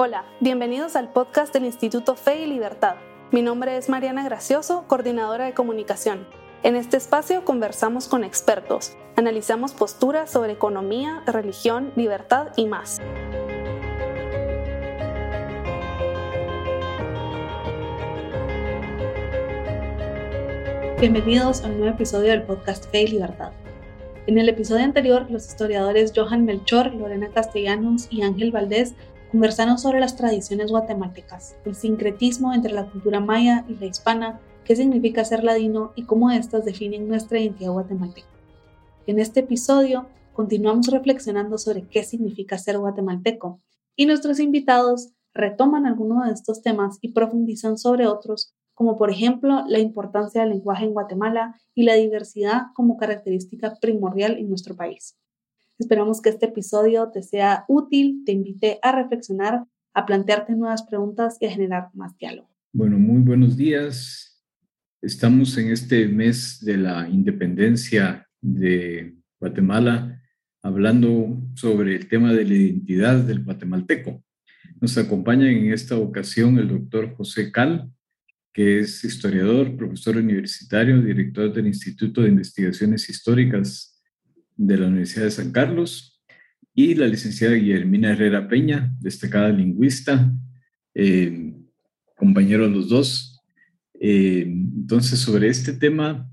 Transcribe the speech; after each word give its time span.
Hola, 0.00 0.24
bienvenidos 0.38 0.94
al 0.94 1.10
podcast 1.10 1.52
del 1.52 1.64
Instituto 1.64 2.14
Fe 2.14 2.44
y 2.44 2.46
Libertad. 2.46 2.94
Mi 3.32 3.42
nombre 3.42 3.76
es 3.76 3.88
Mariana 3.88 4.22
Gracioso, 4.22 4.84
coordinadora 4.86 5.46
de 5.46 5.54
comunicación. 5.54 6.24
En 6.62 6.76
este 6.76 6.96
espacio 6.96 7.44
conversamos 7.44 8.06
con 8.06 8.22
expertos, 8.22 8.96
analizamos 9.16 9.72
posturas 9.72 10.30
sobre 10.30 10.52
economía, 10.52 11.24
religión, 11.26 11.92
libertad 11.96 12.52
y 12.54 12.66
más. 12.66 13.00
Bienvenidos 21.00 21.64
a 21.64 21.66
un 21.66 21.78
nuevo 21.78 21.92
episodio 21.96 22.30
del 22.30 22.44
podcast 22.44 22.88
Fe 22.92 23.02
y 23.02 23.08
Libertad. 23.08 23.50
En 24.28 24.38
el 24.38 24.48
episodio 24.48 24.84
anterior, 24.84 25.28
los 25.28 25.48
historiadores 25.48 26.12
Johan 26.14 26.44
Melchor, 26.44 26.94
Lorena 26.94 27.30
Castellanos 27.34 28.06
y 28.10 28.22
Ángel 28.22 28.52
Valdés 28.52 28.94
Conversaron 29.30 29.76
sobre 29.76 30.00
las 30.00 30.16
tradiciones 30.16 30.70
guatemaltecas, 30.70 31.54
el 31.66 31.74
sincretismo 31.74 32.54
entre 32.54 32.72
la 32.72 32.90
cultura 32.90 33.20
maya 33.20 33.66
y 33.68 33.74
la 33.74 33.84
hispana, 33.84 34.40
qué 34.64 34.74
significa 34.74 35.22
ser 35.22 35.44
ladino 35.44 35.92
y 35.96 36.04
cómo 36.04 36.30
éstas 36.30 36.64
definen 36.64 37.08
nuestra 37.08 37.38
identidad 37.38 37.72
guatemalteca. 37.72 38.28
En 39.06 39.18
este 39.18 39.40
episodio 39.40 40.06
continuamos 40.32 40.86
reflexionando 40.86 41.58
sobre 41.58 41.86
qué 41.88 42.04
significa 42.04 42.56
ser 42.56 42.78
guatemalteco 42.78 43.60
y 43.96 44.06
nuestros 44.06 44.40
invitados 44.40 45.10
retoman 45.34 45.84
algunos 45.84 46.26
de 46.26 46.32
estos 46.32 46.62
temas 46.62 46.96
y 47.02 47.12
profundizan 47.12 47.76
sobre 47.76 48.06
otros, 48.06 48.54
como 48.72 48.96
por 48.96 49.10
ejemplo 49.10 49.62
la 49.66 49.78
importancia 49.78 50.40
del 50.40 50.50
lenguaje 50.50 50.84
en 50.84 50.94
Guatemala 50.94 51.54
y 51.74 51.82
la 51.82 51.94
diversidad 51.94 52.68
como 52.74 52.96
característica 52.96 53.74
primordial 53.78 54.38
en 54.38 54.48
nuestro 54.48 54.74
país. 54.74 55.18
Esperamos 55.78 56.20
que 56.20 56.30
este 56.30 56.46
episodio 56.46 57.08
te 57.12 57.22
sea 57.22 57.64
útil, 57.68 58.24
te 58.26 58.32
invite 58.32 58.80
a 58.82 58.90
reflexionar, 58.90 59.62
a 59.94 60.06
plantearte 60.06 60.56
nuevas 60.56 60.82
preguntas 60.82 61.36
y 61.40 61.46
a 61.46 61.52
generar 61.52 61.90
más 61.94 62.18
diálogo. 62.18 62.48
Bueno, 62.72 62.98
muy 62.98 63.22
buenos 63.22 63.56
días. 63.56 64.42
Estamos 65.00 65.56
en 65.56 65.70
este 65.70 66.08
mes 66.08 66.58
de 66.64 66.78
la 66.78 67.08
independencia 67.08 68.28
de 68.40 69.14
Guatemala 69.38 70.20
hablando 70.62 71.40
sobre 71.54 71.94
el 71.94 72.08
tema 72.08 72.32
de 72.32 72.44
la 72.44 72.54
identidad 72.54 73.18
del 73.18 73.44
guatemalteco. 73.44 74.24
Nos 74.80 74.98
acompaña 74.98 75.48
en 75.48 75.72
esta 75.72 75.96
ocasión 75.96 76.58
el 76.58 76.68
doctor 76.68 77.14
José 77.14 77.52
Cal, 77.52 77.88
que 78.52 78.80
es 78.80 79.04
historiador, 79.04 79.76
profesor 79.76 80.16
universitario, 80.16 81.00
director 81.00 81.52
del 81.52 81.68
Instituto 81.68 82.22
de 82.22 82.30
Investigaciones 82.30 83.08
Históricas 83.08 83.97
de 84.58 84.76
la 84.76 84.88
Universidad 84.88 85.24
de 85.24 85.30
San 85.30 85.52
Carlos, 85.52 86.18
y 86.78 86.94
la 86.94 87.08
licenciada 87.08 87.56
Guillermina 87.56 88.12
Herrera 88.12 88.46
Peña, 88.46 88.94
destacada 89.00 89.48
lingüista, 89.48 90.32
eh, 90.94 91.52
compañeros 92.16 92.70
los 92.70 92.88
dos. 92.88 93.42
Eh, 93.98 94.44
entonces, 94.46 95.18
sobre 95.18 95.48
este 95.48 95.72
tema 95.72 96.30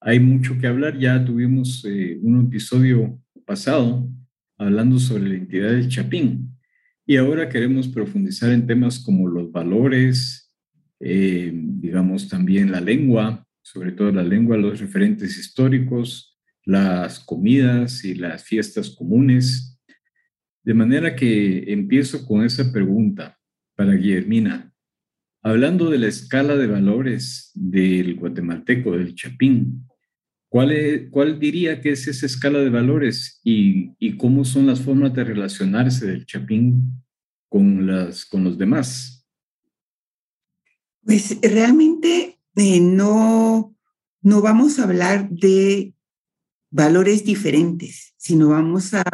hay 0.00 0.18
mucho 0.18 0.56
que 0.58 0.66
hablar. 0.66 0.98
Ya 0.98 1.22
tuvimos 1.22 1.84
eh, 1.84 2.18
un 2.22 2.46
episodio 2.46 3.20
pasado 3.44 4.08
hablando 4.56 4.98
sobre 4.98 5.24
la 5.24 5.34
identidad 5.34 5.72
del 5.72 5.88
Chapín. 5.88 6.56
Y 7.04 7.18
ahora 7.18 7.50
queremos 7.50 7.86
profundizar 7.86 8.50
en 8.50 8.66
temas 8.66 8.98
como 8.98 9.28
los 9.28 9.52
valores, 9.52 10.54
digamos 10.98 12.28
también 12.28 12.70
la 12.70 12.80
lengua, 12.80 13.46
sobre 13.60 13.92
todo 13.92 14.10
la 14.10 14.22
lengua, 14.22 14.56
los 14.56 14.80
referentes 14.80 15.36
históricos, 15.36 16.31
las 16.64 17.20
comidas 17.20 18.04
y 18.04 18.14
las 18.14 18.44
fiestas 18.44 18.90
comunes. 18.90 19.78
De 20.62 20.74
manera 20.74 21.16
que 21.16 21.72
empiezo 21.72 22.26
con 22.26 22.44
esa 22.44 22.72
pregunta 22.72 23.38
para 23.74 23.94
Guillermina. 23.94 24.72
Hablando 25.42 25.90
de 25.90 25.98
la 25.98 26.06
escala 26.06 26.56
de 26.56 26.68
valores 26.68 27.50
del 27.54 28.14
guatemalteco, 28.14 28.92
del 28.92 29.14
chapín, 29.16 29.88
¿cuál, 30.48 31.40
diría 31.40 31.80
que 31.80 31.90
es 31.90 32.06
esa 32.06 32.26
escala 32.26 32.60
de 32.60 32.70
valores 32.70 33.40
y, 33.42 34.16
cómo 34.18 34.44
son 34.44 34.66
las 34.68 34.80
formas 34.80 35.14
de 35.14 35.24
relacionarse 35.24 36.06
del 36.06 36.26
chapín 36.26 37.02
con 37.48 37.86
los 37.86 38.56
demás? 38.56 39.22
Pues 41.04 41.36
realmente 41.42 42.38
eh, 42.54 42.80
no, 42.80 43.74
no 44.20 44.40
vamos 44.40 44.78
a 44.78 44.84
hablar 44.84 45.28
de 45.30 45.94
valores 46.72 47.24
diferentes, 47.24 48.14
sino 48.16 48.48
vamos 48.48 48.94
a 48.94 49.04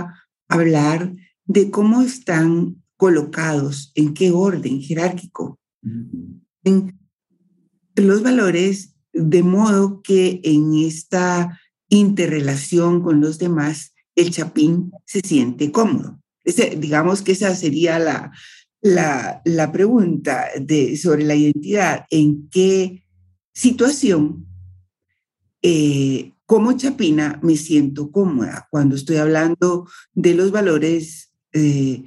hablar 0.48 1.14
de 1.44 1.70
cómo 1.70 2.00
están 2.00 2.82
colocados, 2.96 3.92
en 3.94 4.14
qué 4.14 4.30
orden 4.30 4.80
jerárquico. 4.80 5.58
En 6.64 6.98
los 7.96 8.22
valores, 8.22 8.94
de 9.12 9.42
modo 9.42 10.00
que 10.02 10.40
en 10.44 10.74
esta 10.74 11.60
interrelación 11.88 13.02
con 13.02 13.20
los 13.20 13.38
demás, 13.38 13.94
el 14.14 14.30
chapín 14.30 14.92
se 15.04 15.20
siente 15.20 15.72
cómodo. 15.72 16.20
digamos 16.78 17.22
que 17.22 17.32
esa 17.32 17.54
sería 17.54 17.98
la, 17.98 18.32
la, 18.80 19.42
la 19.44 19.72
pregunta 19.72 20.46
de, 20.60 20.96
sobre 20.96 21.24
la 21.24 21.34
identidad, 21.34 22.06
en 22.10 22.48
qué 22.50 23.04
situación 23.52 24.46
eh, 25.62 26.32
como 26.48 26.72
chapina 26.72 27.38
me 27.42 27.56
siento 27.56 28.10
cómoda 28.10 28.68
cuando 28.70 28.96
estoy 28.96 29.16
hablando 29.16 29.86
de 30.14 30.32
los 30.32 30.50
valores 30.50 31.30
eh, 31.52 32.04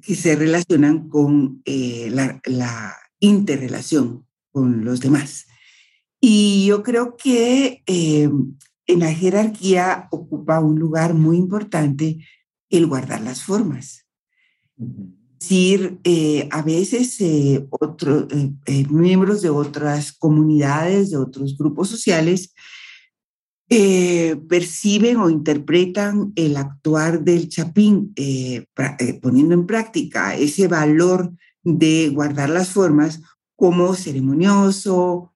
que 0.00 0.14
se 0.14 0.36
relacionan 0.36 1.08
con 1.08 1.62
eh, 1.64 2.08
la, 2.12 2.94
interrelación 3.18 4.24
con 4.52 4.84
los 4.84 5.00
demás. 5.00 5.46
Y 6.20 6.66
yo 6.66 6.84
creo 6.84 7.16
que 7.16 7.82
eh, 7.86 8.30
en 8.86 9.00
la 9.00 9.12
jerarquía 9.12 10.06
ocupa 10.12 10.60
un 10.60 10.78
lugar 10.78 11.14
muy 11.14 11.36
importante 11.36 12.24
el 12.70 12.86
guardar 12.86 13.22
las 13.22 13.42
formas. 13.42 14.06
Es 14.78 15.48
decir, 15.48 15.98
a 16.52 16.62
veces 16.62 17.18
otros 17.70 18.28
miembros 18.90 19.42
de 19.42 19.50
otras 19.50 20.12
comunidades, 20.12 21.10
de 21.10 21.16
otros 21.16 21.56
grupos 21.58 21.88
sociales, 21.88 22.52
eh, 23.68 24.36
perciben 24.48 25.16
o 25.16 25.28
interpretan 25.28 26.32
el 26.36 26.56
actuar 26.56 27.24
del 27.24 27.48
chapín, 27.48 28.12
eh, 28.14 28.64
eh, 29.00 29.14
poniendo 29.20 29.54
en 29.54 29.66
práctica 29.66 30.36
ese 30.36 30.68
valor 30.68 31.32
de 31.64 32.10
guardar 32.10 32.48
las 32.48 32.70
formas 32.70 33.22
como 33.56 33.94
ceremonioso, 33.94 35.34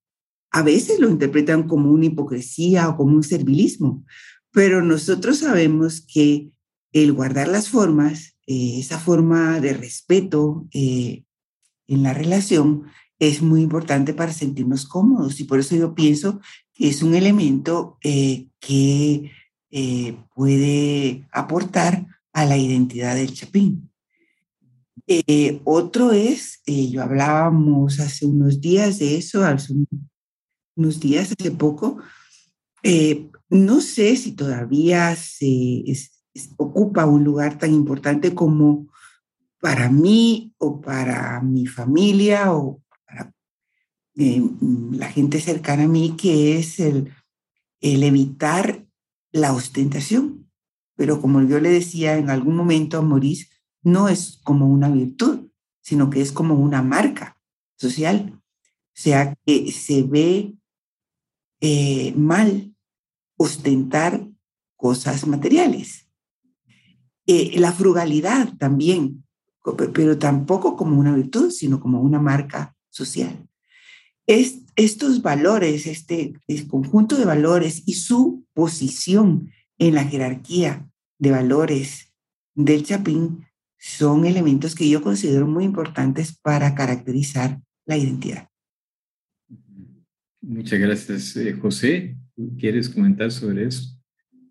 a 0.53 0.63
veces 0.63 1.01
lo 1.01 1.09
interpretan 1.09 1.67
como 1.67 1.91
una 1.91 2.07
hipocresía 2.07 2.89
o 2.89 2.97
como 2.97 3.17
un 3.17 3.25
servilismo, 3.25 4.05
pero 4.53 4.81
nosotros 4.81 5.39
sabemos 5.39 6.01
que 6.01 6.53
el 6.93 7.13
guardar 7.13 7.49
las 7.49 7.69
formas, 7.69 8.37
esa 8.47 8.99
forma 9.01 9.59
de 9.61 9.75
respeto 9.75 10.69
en 10.73 11.25
la 11.89 12.15
relación, 12.15 12.85
es 13.21 13.43
muy 13.43 13.61
importante 13.61 14.15
para 14.15 14.33
sentirnos 14.33 14.87
cómodos 14.87 15.39
y 15.41 15.45
por 15.45 15.61
eso 15.61 15.77
yo 15.77 15.95
pienso 15.95 16.41
es 16.89 17.03
un 17.03 17.15
elemento 17.15 17.99
eh, 18.03 18.49
que 18.59 19.31
eh, 19.71 20.17
puede 20.35 21.29
aportar 21.31 22.07
a 22.33 22.47
la 22.47 22.57
identidad 22.57 23.17
del 23.17 23.35
chapín. 23.35 23.91
Eh, 25.07 25.61
otro 25.65 26.13
es, 26.13 26.63
yo 26.67 27.03
hablábamos 27.03 28.01
hace 28.01 28.25
unos 28.25 28.61
días 28.61 28.99
de 28.99 29.17
eso, 29.17 29.45
hace 29.45 29.75
unos 30.75 31.01
días, 31.01 31.35
hace 31.39 31.51
poco, 31.51 31.99
no 33.51 33.81
sé 33.81 34.17
si 34.17 34.33
todavía 34.33 35.15
se 35.17 35.85
ocupa 36.57 37.07
un 37.07 37.25
lugar 37.25 37.59
tan 37.59 37.75
importante 37.75 38.35
como 38.35 38.87
para 39.61 39.91
mí 39.91 40.55
o 40.59 40.81
para 40.81 41.41
mi 41.43 41.67
familia 41.67 42.55
o 42.55 42.80
Mm, 44.21 44.97
la 44.97 45.11
gente 45.11 45.41
cercana 45.41 45.85
a 45.85 45.89
mí, 45.89 46.15
que 46.17 46.59
es 46.59 46.79
el, 46.79 47.13
el 47.81 48.03
evitar 48.03 48.87
la 49.33 49.55
ostentación. 49.55 50.51
Pero 50.97 51.21
como 51.23 51.43
yo 51.43 51.59
le 51.61 51.71
decía 51.71 52.19
en 52.19 52.29
algún 52.29 52.57
momento 52.57 52.99
a 52.99 53.03
Maurice, 53.03 53.49
no 53.83 54.09
es 54.09 54.41
como 54.45 54.69
una 54.69 54.91
virtud, 54.91 55.49
sino 55.81 56.11
que 56.11 56.21
es 56.21 56.33
como 56.33 56.55
una 56.55 56.83
marca 56.83 57.41
social. 57.77 58.35
O 58.35 59.03
sea, 59.03 59.35
que 59.47 59.73
se 59.73 60.03
ve 60.03 60.55
eh, 61.63 62.13
mal 62.15 62.77
ostentar 63.39 64.29
cosas 64.77 65.27
materiales. 65.27 66.07
Eh, 67.27 67.59
la 67.59 67.73
frugalidad 67.73 68.55
también, 68.59 69.25
pero 69.95 70.19
tampoco 70.19 70.77
como 70.77 70.99
una 70.99 71.15
virtud, 71.15 71.51
sino 71.51 71.81
como 71.81 72.03
una 72.03 72.19
marca 72.21 72.77
social 72.91 73.50
estos 74.27 75.23
valores, 75.23 75.87
este, 75.87 76.35
este, 76.47 76.69
conjunto 76.69 77.17
de 77.17 77.25
valores 77.25 77.83
y 77.87 77.95
su 77.95 78.45
posición 78.55 79.51
en 79.79 79.95
la 79.95 80.05
jerarquía 80.05 80.89
de 81.19 81.31
valores 81.31 82.13
del 82.55 82.85
Chapín 82.85 83.47
son 83.79 84.27
elementos 84.27 84.75
que 84.75 84.89
yo 84.89 85.03
considero 85.03 85.47
muy 85.47 85.65
importantes 85.65 86.39
para 86.39 86.75
caracterizar 86.75 87.61
la 87.87 87.97
identidad. 87.97 88.49
Muchas 90.43 90.79
gracias, 90.79 91.37
eh, 91.37 91.53
José. 91.55 92.17
¿Quieres 92.59 92.89
comentar 92.89 93.31
sobre 93.31 93.67
eso? 93.67 93.99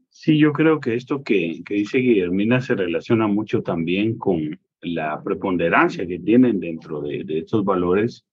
Sí, 0.10 0.38
yo 0.38 0.52
creo 0.52 0.80
que 0.80 0.96
esto 0.96 1.24
que, 1.24 1.62
que 1.66 1.76
dice 1.76 2.00
Guillermina 2.00 2.60
se 2.62 2.76
relaciona 2.76 3.28
mucho 3.28 3.62
también 3.62 4.18
con 4.18 4.60
la 4.82 5.22
preponderancia 5.24 6.06
que 6.06 6.20
tienen 6.20 6.60
dentro 6.60 7.02
de, 7.02 7.24
de 7.24 7.40
estos 7.40 7.64
valores 7.64 8.26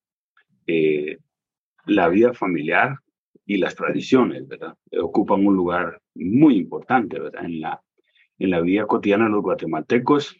eh, 0.67 1.19
la 1.87 2.09
vida 2.09 2.33
familiar 2.35 2.99
y 3.47 3.59
las 3.59 3.75
tradiciones, 3.75 4.47
¿verdad? 4.47 4.75
Ocupan 5.00 5.47
un 5.47 5.56
lugar 5.56 6.00
muy 6.15 6.56
importante, 6.56 7.19
¿verdad? 7.19 7.44
En 7.44 7.61
la, 7.61 7.81
en 8.38 8.50
la 8.50 8.61
vida 8.61 8.87
cotidiana 8.87 9.25
de 9.25 9.31
los 9.31 9.43
guatemaltecos, 9.43 10.37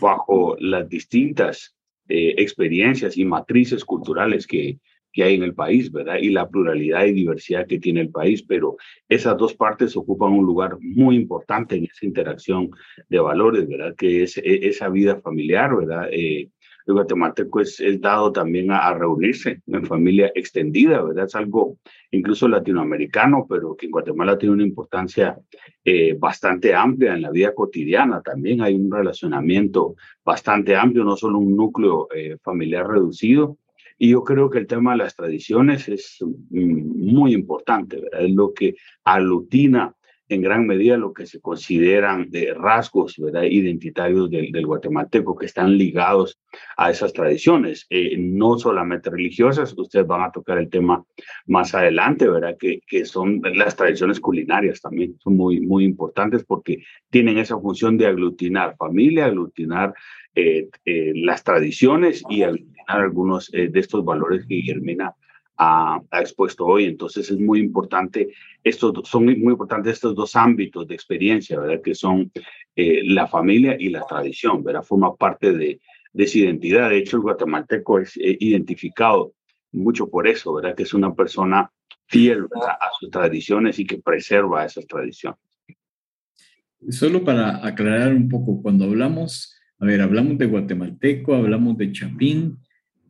bajo 0.00 0.56
las 0.60 0.88
distintas 0.88 1.76
eh, 2.08 2.34
experiencias 2.38 3.16
y 3.16 3.24
matrices 3.24 3.84
culturales 3.84 4.46
que, 4.46 4.78
que 5.14 5.22
hay 5.22 5.36
en 5.36 5.44
el 5.44 5.54
país, 5.54 5.90
¿verdad? 5.90 6.18
Y 6.20 6.30
la 6.30 6.48
pluralidad 6.48 7.06
y 7.06 7.12
diversidad 7.12 7.66
que 7.66 7.78
tiene 7.78 8.00
el 8.00 8.10
país, 8.10 8.42
pero 8.42 8.76
esas 9.08 9.36
dos 9.36 9.54
partes 9.54 9.96
ocupan 9.96 10.32
un 10.32 10.44
lugar 10.44 10.76
muy 10.80 11.16
importante 11.16 11.76
en 11.76 11.84
esa 11.84 12.04
interacción 12.04 12.70
de 13.08 13.20
valores, 13.20 13.66
¿verdad? 13.68 13.94
Que 13.96 14.24
es 14.24 14.36
e, 14.38 14.68
esa 14.68 14.88
vida 14.88 15.20
familiar, 15.20 15.74
¿verdad? 15.76 16.08
Eh, 16.10 16.50
el 16.86 16.94
guatemalteco 16.94 17.60
es, 17.60 17.80
es 17.80 18.00
dado 18.00 18.30
también 18.30 18.70
a, 18.70 18.92
reunirse 18.94 19.60
en 19.66 19.86
familia 19.86 20.30
extendida, 20.34 21.02
¿verdad? 21.02 21.24
Es 21.26 21.34
algo 21.34 21.78
incluso 22.10 22.46
latinoamericano, 22.46 23.46
pero 23.48 23.74
que 23.74 23.86
en 23.86 23.92
Guatemala 23.92 24.38
tiene 24.38 24.54
una 24.54 24.62
importancia 24.64 25.38
eh, 25.84 26.14
bastante 26.18 26.74
amplia 26.74 27.14
en 27.14 27.22
la 27.22 27.30
vida 27.30 27.54
cotidiana. 27.54 28.20
También 28.22 28.60
hay 28.60 28.74
un 28.74 28.90
relacionamiento 28.90 29.96
bastante 30.24 30.76
amplio, 30.76 31.04
no 31.04 31.16
solo 31.16 31.38
un 31.38 31.56
núcleo 31.56 32.08
eh, 32.14 32.36
familiar 32.42 32.86
reducido, 32.86 33.58
y 33.98 34.10
yo 34.10 34.24
creo 34.24 34.50
que 34.50 34.58
el 34.58 34.66
tema 34.66 34.92
de 34.92 34.98
las 34.98 35.14
tradiciones 35.14 35.88
es 35.88 36.18
mm, 36.20 37.12
muy 37.12 37.32
importante, 37.32 38.00
¿verdad? 38.00 38.22
Es 38.22 38.34
lo 38.34 38.52
que 38.52 38.74
alutina 39.04 39.94
en 40.34 40.42
gran 40.42 40.66
medida 40.66 40.96
lo 40.96 41.12
que 41.12 41.26
se 41.26 41.40
consideran 41.40 42.30
de 42.30 42.52
rasgos 42.54 43.16
identitarios 43.18 44.30
del, 44.30 44.52
del, 44.52 44.66
guatemalteco 44.66 45.36
que 45.36 45.46
están 45.46 45.78
ligados 45.78 46.38
a 46.76 46.90
esas 46.90 47.12
tradiciones, 47.12 47.86
eh, 47.90 48.16
no 48.18 48.58
solamente 48.58 49.10
religiosas, 49.10 49.74
ustedes 49.76 50.06
van 50.06 50.22
a 50.22 50.32
tocar 50.32 50.58
el 50.58 50.68
tema 50.68 51.04
más 51.46 51.74
adelante, 51.74 52.28
¿verdad? 52.28 52.56
Que, 52.58 52.80
que 52.86 53.04
son 53.04 53.40
las 53.54 53.76
tradiciones 53.76 54.20
culinarias 54.20 54.80
también, 54.80 55.16
son 55.18 55.36
muy, 55.36 55.60
muy 55.60 55.84
importantes 55.84 56.44
porque 56.44 56.84
tienen 57.10 57.38
esa 57.38 57.58
función 57.58 57.96
de 57.96 58.06
aglutinar 58.06 58.76
familia, 58.76 59.26
aglutinar 59.26 59.94
eh, 60.34 60.68
eh, 60.84 61.12
las 61.14 61.44
tradiciones 61.44 62.22
y 62.28 62.42
aglutinar 62.42 62.74
algunos 63.00 63.50
de 63.50 63.70
estos 63.74 64.04
valores 64.04 64.44
que 64.46 64.56
Guillermina 64.56 65.14
ha, 65.56 66.00
expuesto 66.12 66.66
hoy. 66.66 66.84
Entonces 66.86 67.30
es 67.30 67.38
muy 67.38 67.60
importante, 67.60 68.32
estos 68.62 69.08
son 69.08 69.24
muy 69.24 69.52
importantes 69.52 69.94
estos 69.94 70.14
dos 70.14 70.36
ámbitos 70.36 70.86
de 70.86 70.94
experiencia, 70.94 71.58
¿verdad? 71.58 71.82
Que 71.82 71.94
son 71.94 72.30
eh, 72.76 73.02
la 73.04 73.26
familia 73.26 73.76
y 73.78 73.88
la 73.88 74.04
tradición, 74.06 74.62
¿verdad? 74.62 74.82
Forma 74.82 75.14
parte 75.14 75.52
de, 75.52 75.80
de 76.12 76.24
esa 76.24 76.38
identidad. 76.38 76.90
De 76.90 76.98
hecho, 76.98 77.16
el 77.16 77.22
guatemalteco 77.22 77.98
es 77.98 78.16
eh, 78.16 78.36
identificado 78.40 79.34
mucho 79.72 80.08
por 80.08 80.26
eso, 80.26 80.54
¿verdad? 80.54 80.74
Que 80.74 80.84
es 80.84 80.94
una 80.94 81.14
persona 81.14 81.70
fiel 82.06 82.46
a 82.54 82.90
sus 82.98 83.10
tradiciones 83.10 83.78
y 83.78 83.86
que 83.86 83.98
preserva 83.98 84.64
esas 84.64 84.86
tradiciones. 84.86 85.38
Solo 86.90 87.24
para 87.24 87.66
aclarar 87.66 88.14
un 88.14 88.28
poco, 88.28 88.62
cuando 88.62 88.84
hablamos, 88.84 89.58
a 89.78 89.86
ver, 89.86 90.02
hablamos 90.02 90.38
de 90.38 90.46
guatemalteco, 90.46 91.34
hablamos 91.34 91.78
de 91.78 91.92
chapín, 91.92 92.58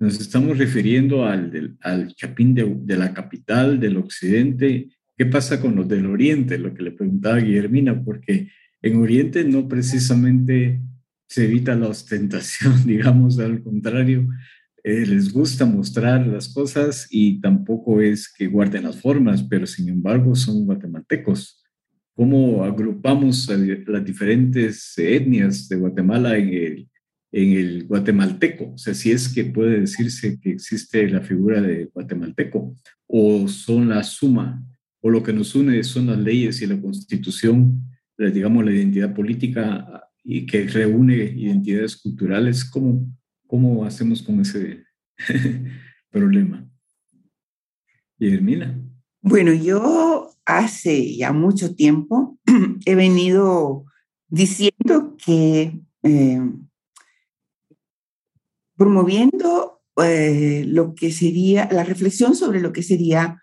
nos 0.04 0.20
estamos 0.20 0.58
refiriendo 0.58 1.24
al, 1.24 1.78
al 1.80 2.14
chapín 2.14 2.54
de, 2.54 2.76
de, 2.82 2.96
la 2.96 3.14
capital, 3.14 3.80
del 3.80 3.96
occidente. 3.96 4.90
¿Qué 5.16 5.24
pasa 5.24 5.62
con 5.62 5.74
los 5.74 5.88
del 5.88 6.04
oriente? 6.04 6.58
Lo 6.58 6.74
que 6.74 6.82
le 6.82 6.90
preguntaba 6.90 7.38
Guillermina, 7.38 8.04
porque 8.04 8.50
en 8.82 8.96
oriente 8.96 9.44
no 9.44 9.66
precisamente 9.66 10.82
se 11.26 11.44
evita 11.46 11.74
la 11.74 11.88
ostentación, 11.88 12.74
digamos, 12.86 13.38
al 13.38 13.62
contrario, 13.62 14.28
eh, 14.82 15.06
les 15.06 15.32
gusta 15.32 15.64
mostrar 15.64 16.26
las 16.26 16.52
cosas 16.52 17.08
y 17.10 17.40
tampoco 17.40 18.02
es 18.02 18.30
que 18.30 18.46
guarden 18.46 18.84
las 18.84 19.00
formas, 19.00 19.42
pero 19.42 19.66
sin 19.66 19.88
embargo 19.88 20.34
son 20.34 20.66
guatemaltecos. 20.66 21.62
¿Cómo 22.14 22.62
agrupamos 22.62 23.48
las 23.86 24.04
diferentes 24.04 24.92
etnias 24.98 25.66
de 25.66 25.76
Guatemala 25.76 26.36
en 26.36 26.48
el, 26.52 26.88
en 27.36 27.52
el 27.52 27.86
guatemalteco, 27.88 28.74
o 28.74 28.78
sea, 28.78 28.94
si 28.94 29.10
es 29.10 29.28
que 29.28 29.44
puede 29.44 29.80
decirse 29.80 30.38
que 30.40 30.52
existe 30.52 31.08
la 31.08 31.20
figura 31.20 31.60
de 31.60 31.86
guatemalteco, 31.86 32.76
o 33.08 33.48
son 33.48 33.88
la 33.88 34.04
suma, 34.04 34.64
o 35.00 35.10
lo 35.10 35.20
que 35.20 35.32
nos 35.32 35.52
une 35.56 35.82
son 35.82 36.06
las 36.06 36.18
leyes 36.18 36.62
y 36.62 36.66
la 36.68 36.80
constitución, 36.80 37.82
digamos 38.16 38.64
la 38.64 38.70
identidad 38.70 39.12
política 39.12 40.08
y 40.22 40.46
que 40.46 40.68
reúne 40.68 41.16
identidades 41.16 41.96
culturales, 41.96 42.64
¿cómo, 42.64 43.04
cómo 43.48 43.84
hacemos 43.84 44.22
con 44.22 44.40
ese 44.40 44.84
problema? 46.10 46.64
Y 48.16 48.32
Hermina. 48.32 48.80
Bueno, 49.22 49.52
yo 49.52 50.30
hace 50.46 51.16
ya 51.16 51.32
mucho 51.32 51.74
tiempo 51.74 52.38
he 52.86 52.94
venido 52.94 53.86
diciendo 54.28 55.16
que 55.24 55.80
eh, 56.04 56.40
promoviendo 58.76 59.82
eh, 60.02 60.64
lo 60.66 60.94
que 60.94 61.12
sería 61.12 61.68
la 61.70 61.84
reflexión 61.84 62.34
sobre 62.34 62.60
lo 62.60 62.72
que 62.72 62.82
sería 62.82 63.40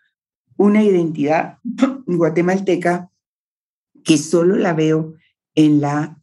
una 0.57 0.83
identidad 0.83 1.59
guatemalteca 2.05 3.09
que 4.03 4.17
solo 4.17 4.55
la 4.57 4.73
veo 4.73 5.15
en 5.55 5.81
la 5.81 6.17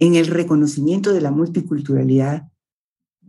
en 0.00 0.16
el 0.16 0.26
reconocimiento 0.26 1.12
de 1.12 1.20
la 1.20 1.30
multiculturalidad 1.30 2.48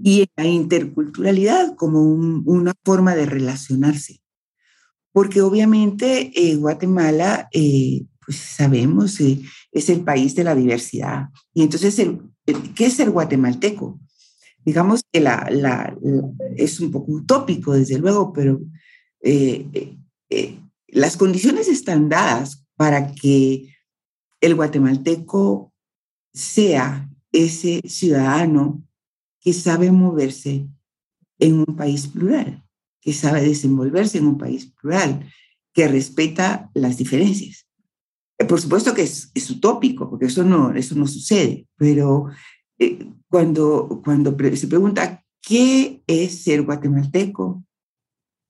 y 0.02 0.22
en 0.22 0.28
la 0.36 0.46
interculturalidad 0.46 1.76
como 1.76 2.02
una 2.02 2.74
forma 2.84 3.16
de 3.16 3.26
relacionarse. 3.26 4.22
Porque 5.12 5.42
obviamente 5.42 6.32
eh, 6.36 6.56
Guatemala, 6.56 7.48
eh, 7.54 8.06
pues 8.26 8.38
sabemos, 8.38 9.20
es 9.20 9.90
el 9.90 10.02
país 10.02 10.36
de 10.36 10.44
la 10.44 10.56
diversidad. 10.56 11.30
Y 11.54 11.62
entonces, 11.62 12.02
¿qué 12.76 12.86
es 12.88 13.00
el 13.00 13.12
guatemalteco? 13.12 14.00
Digamos 14.66 15.04
que 15.12 15.22
la, 15.22 15.48
la, 15.52 15.96
es 16.58 16.80
un 16.80 16.92
poco 16.92 17.12
utópico, 17.12 17.74
desde 17.74 18.00
luego, 18.00 18.34
pero 18.34 18.60
eh, 19.22 19.68
eh, 19.74 19.98
eh, 20.30 20.60
las 20.88 21.16
condiciones 21.18 21.68
están 21.68 22.10
dadas 22.10 22.66
para 22.76 23.14
que 23.14 23.76
el 24.42 24.56
guatemalteco 24.56 25.72
sea 26.34 27.10
ese 27.32 27.82
ciudadano 27.88 28.84
que 29.40 29.54
sabe 29.54 29.92
moverse 29.92 30.68
en 31.40 31.60
un 31.60 31.76
país 31.76 32.08
plural, 32.08 32.64
que 33.02 33.14
sabe 33.14 33.42
desenvolverse 33.42 34.18
en 34.18 34.28
un 34.28 34.38
país 34.38 34.74
plural, 34.82 35.32
que 35.74 35.88
respeta 35.88 36.72
las 36.74 36.98
diferencias. 36.98 37.68
Por 38.50 38.60
supuesto 38.60 38.94
que 38.94 39.04
es, 39.04 39.32
es 39.34 39.50
utópico, 39.50 40.10
porque 40.10 40.26
eso 40.26 40.44
no, 40.44 40.74
eso 40.74 40.96
no 40.96 41.08
sucede, 41.08 41.68
pero 41.78 42.26
cuando, 43.30 44.02
cuando 44.04 44.36
se 44.56 44.68
pregunta 44.68 45.24
qué 45.42 46.04
es 46.08 46.44
ser 46.44 46.64
guatemalteco, 46.64 47.64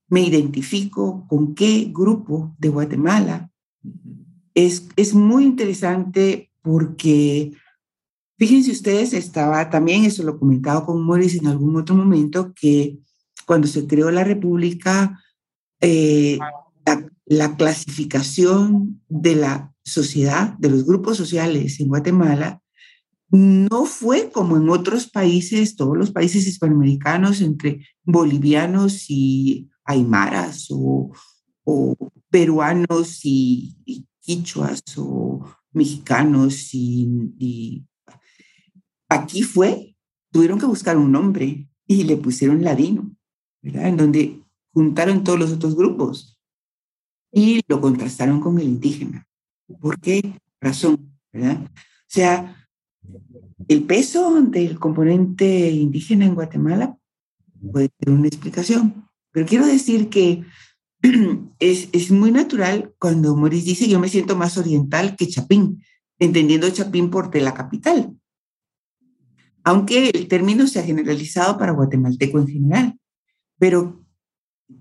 me 0.07 0.21
identifico 0.21 1.25
con 1.27 1.55
qué 1.55 1.91
grupo 1.91 2.55
de 2.59 2.69
Guatemala. 2.69 3.49
Es, 4.53 4.87
es 4.95 5.13
muy 5.13 5.43
interesante 5.43 6.51
porque, 6.61 7.53
fíjense 8.37 8.71
ustedes, 8.71 9.13
estaba 9.13 9.69
también, 9.69 10.05
eso 10.05 10.23
lo 10.23 10.35
he 10.35 10.39
comentado 10.39 10.85
con 10.85 11.03
Morris 11.03 11.35
en 11.35 11.47
algún 11.47 11.75
otro 11.75 11.95
momento, 11.95 12.53
que 12.53 12.99
cuando 13.45 13.67
se 13.67 13.85
creó 13.85 14.11
la 14.11 14.23
República, 14.23 15.19
eh, 15.81 16.39
la, 16.85 17.09
la 17.25 17.57
clasificación 17.57 19.01
de 19.09 19.35
la 19.35 19.73
sociedad, 19.83 20.53
de 20.57 20.69
los 20.69 20.85
grupos 20.85 21.17
sociales 21.17 21.79
en 21.79 21.89
Guatemala, 21.89 22.61
no 23.35 23.85
fue 23.85 24.31
como 24.31 24.57
en 24.57 24.69
otros 24.69 25.09
países, 25.09 25.75
todos 25.75 25.97
los 25.97 26.11
países 26.11 26.47
hispanoamericanos, 26.47 27.41
entre 27.41 27.85
bolivianos 28.03 29.09
y 29.09 29.69
aymaras 29.83 30.67
o, 30.69 31.11
peruanos 32.29 33.21
y, 33.23 34.07
quichuas 34.21 34.81
o 34.97 35.45
mexicanos 35.71 36.73
y, 36.73 37.85
aquí 39.07 39.43
fue, 39.43 39.95
tuvieron 40.31 40.59
que 40.59 40.65
buscar 40.65 40.97
un 40.97 41.11
nombre 41.11 41.69
y 41.85 42.03
le 42.05 42.17
pusieron 42.17 42.63
ladino, 42.63 43.15
¿verdad? 43.61 43.87
En 43.87 43.97
donde 43.97 44.41
juntaron 44.73 45.23
todos 45.23 45.37
los 45.37 45.51
otros 45.51 45.75
grupos 45.75 46.39
y 47.31 47.61
lo 47.67 47.81
contrastaron 47.81 48.39
con 48.39 48.57
el 48.59 48.65
indígena. 48.65 49.27
¿Por 49.79 49.99
qué 49.99 50.39
razón? 50.59 51.19
¿verdad? 51.31 51.61
O 51.65 51.69
sea, 52.07 52.64
el 53.67 53.83
peso 53.83 54.41
del 54.41 54.79
componente 54.79 55.71
indígena 55.71 56.25
en 56.25 56.35
Guatemala 56.35 56.97
puede 57.71 57.89
tener 57.89 58.19
una 58.19 58.27
explicación, 58.27 59.07
pero 59.31 59.45
quiero 59.45 59.65
decir 59.65 60.09
que 60.09 60.43
es, 61.59 61.89
es 61.91 62.11
muy 62.11 62.31
natural 62.31 62.93
cuando 62.99 63.35
Maurice 63.35 63.65
dice 63.65 63.87
yo 63.87 63.99
me 63.99 64.09
siento 64.09 64.35
más 64.35 64.57
oriental 64.57 65.15
que 65.15 65.27
Chapín, 65.27 65.81
entendiendo 66.19 66.69
Chapín 66.69 67.09
por 67.09 67.31
de 67.31 67.41
la 67.41 67.53
capital, 67.53 68.15
aunque 69.65 70.09
el 70.09 70.27
término 70.27 70.67
se 70.67 70.79
ha 70.79 70.83
generalizado 70.83 71.57
para 71.57 71.71
guatemalteco 71.71 72.39
en 72.39 72.47
general. 72.47 72.99
Pero, 73.57 74.05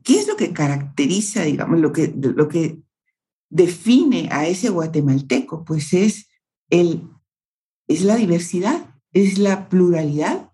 ¿qué 0.03 0.19
es 0.19 0.29
lo 0.29 0.37
que 0.37 0.53
caracteriza, 0.53 1.43
digamos, 1.43 1.81
lo 1.81 1.91
que, 1.91 2.15
lo 2.15 2.49
que 2.49 2.81
define 3.49 4.29
a 4.31 4.47
ese 4.47 4.69
guatemalteco? 4.69 5.65
Pues 5.65 5.95
es, 5.95 6.29
el, 6.69 7.09
es 7.87 8.03
la 8.03 8.17
diversidad, 8.17 8.95
es 9.13 9.39
la 9.39 9.69
pluralidad. 9.69 10.51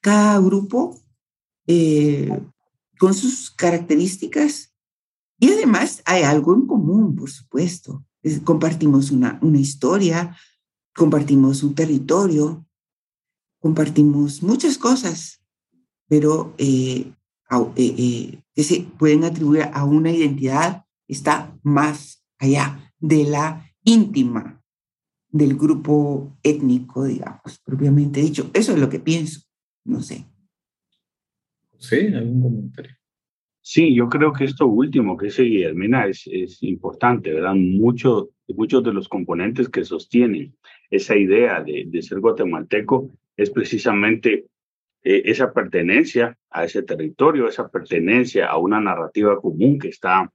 Cada 0.00 0.38
grupo 0.38 1.00
eh, 1.66 2.30
con 2.98 3.14
sus 3.14 3.50
características 3.50 4.76
y 5.38 5.52
además 5.52 6.02
hay 6.04 6.22
algo 6.22 6.54
en 6.54 6.66
común, 6.66 7.14
por 7.14 7.30
supuesto. 7.30 8.04
compartimos 8.44 9.10
una, 9.10 9.38
una 9.42 9.58
historia, 9.58 10.36
compartimos 10.94 11.62
un 11.62 11.74
territorio, 11.74 12.66
compartimos 13.60 14.42
muchas 14.42 14.78
cosas, 14.78 15.42
pero 16.08 16.54
eh, 16.58 17.12
eh, 17.76 18.42
que 18.54 18.64
se 18.64 18.80
pueden 18.98 19.24
atribuir 19.24 19.68
a 19.72 19.84
una 19.84 20.10
identidad 20.10 20.84
está 21.06 21.56
más 21.62 22.24
allá 22.38 22.92
de 22.98 23.24
la 23.24 23.70
íntima 23.84 24.64
del 25.36 25.56
grupo 25.56 26.36
étnico, 26.42 27.04
digamos, 27.04 27.60
propiamente 27.64 28.20
dicho. 28.20 28.50
Eso 28.54 28.72
es 28.72 28.78
lo 28.78 28.88
que 28.88 29.00
pienso, 29.00 29.40
no 29.84 30.00
sé. 30.00 30.24
Sí, 31.78 32.06
algún 32.14 32.42
comentario. 32.42 32.96
Sí, 33.60 33.94
yo 33.94 34.08
creo 34.08 34.32
que 34.32 34.44
esto 34.44 34.66
último 34.66 35.16
que 35.16 35.26
dice 35.26 35.42
Guillermina 35.42 36.06
es, 36.06 36.22
es 36.30 36.62
importante, 36.62 37.32
¿verdad? 37.32 37.54
Mucho, 37.56 38.30
muchos 38.48 38.84
de 38.84 38.92
los 38.92 39.08
componentes 39.08 39.68
que 39.68 39.84
sostienen 39.84 40.54
esa 40.90 41.16
idea 41.16 41.62
de, 41.62 41.84
de 41.86 42.02
ser 42.02 42.20
guatemalteco 42.20 43.10
es 43.36 43.50
precisamente 43.50 44.46
eh, 45.02 45.22
esa 45.26 45.52
pertenencia 45.52 46.36
a 46.50 46.64
ese 46.64 46.82
territorio, 46.82 47.46
esa 47.46 47.68
pertenencia 47.68 48.46
a 48.46 48.58
una 48.58 48.80
narrativa 48.80 49.40
común 49.40 49.78
que 49.78 49.88
está 49.88 50.32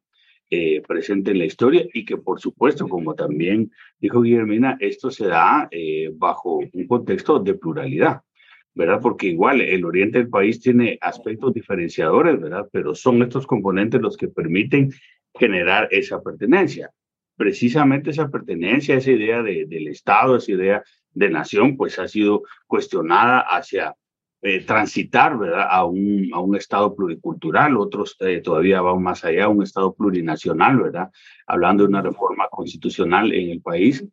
eh, 0.52 0.82
presente 0.88 1.32
en 1.32 1.40
la 1.40 1.46
historia 1.46 1.88
y 1.94 2.06
que 2.06 2.18
por 2.18 2.40
supuesto, 2.40 2.88
como 2.88 3.16
también 3.16 3.72
dijo 4.00 4.22
Guillermina, 4.22 4.78
esto 4.80 5.10
se 5.10 5.28
da 5.28 5.68
eh, 5.72 6.12
bajo 6.14 6.60
un 6.74 6.88
contexto 6.88 7.40
de 7.40 7.56
pluralidad, 7.56 8.22
¿verdad? 8.76 9.00
Porque 9.02 9.28
igual 9.28 9.62
el 9.62 9.86
oriente 9.86 10.20
del 10.20 10.30
país 10.30 10.60
tiene 10.60 10.98
aspectos 11.02 11.54
diferenciadores, 11.54 12.40
¿verdad? 12.40 12.68
Pero 12.72 12.94
son 12.94 13.24
estos 13.24 13.48
componentes 13.48 14.02
los 14.02 14.18
que 14.18 14.28
permiten 14.28 14.92
generar 15.34 15.88
esa 15.92 16.22
pertenencia 16.22 16.92
precisamente 17.42 18.12
esa 18.12 18.30
pertenencia, 18.30 18.94
esa 18.94 19.10
idea 19.10 19.42
de, 19.42 19.66
del 19.66 19.88
Estado, 19.88 20.36
esa 20.36 20.52
idea 20.52 20.84
de 21.12 21.28
nación, 21.32 21.76
pues 21.76 21.98
ha 21.98 22.08
sido 22.08 22.44
cuestionada 22.68 23.40
hacia 23.40 23.96
eh, 24.44 24.66
transitar 24.66 25.38
¿verdad? 25.38 25.68
A, 25.70 25.86
un, 25.86 26.30
a 26.34 26.40
un 26.40 26.56
Estado 26.56 26.96
pluricultural, 26.96 27.78
otros 27.78 28.18
eh, 28.22 28.42
todavía 28.42 28.82
van 28.82 29.02
más 29.02 29.24
allá, 29.24 29.48
un 29.48 29.62
Estado 29.62 29.94
plurinacional, 29.94 30.80
¿verdad? 30.80 31.12
Hablando 31.46 31.84
de 31.84 31.90
una 31.90 32.02
reforma 32.02 32.48
constitucional 32.50 33.32
en 33.34 33.52
el 33.52 33.62
país. 33.62 34.04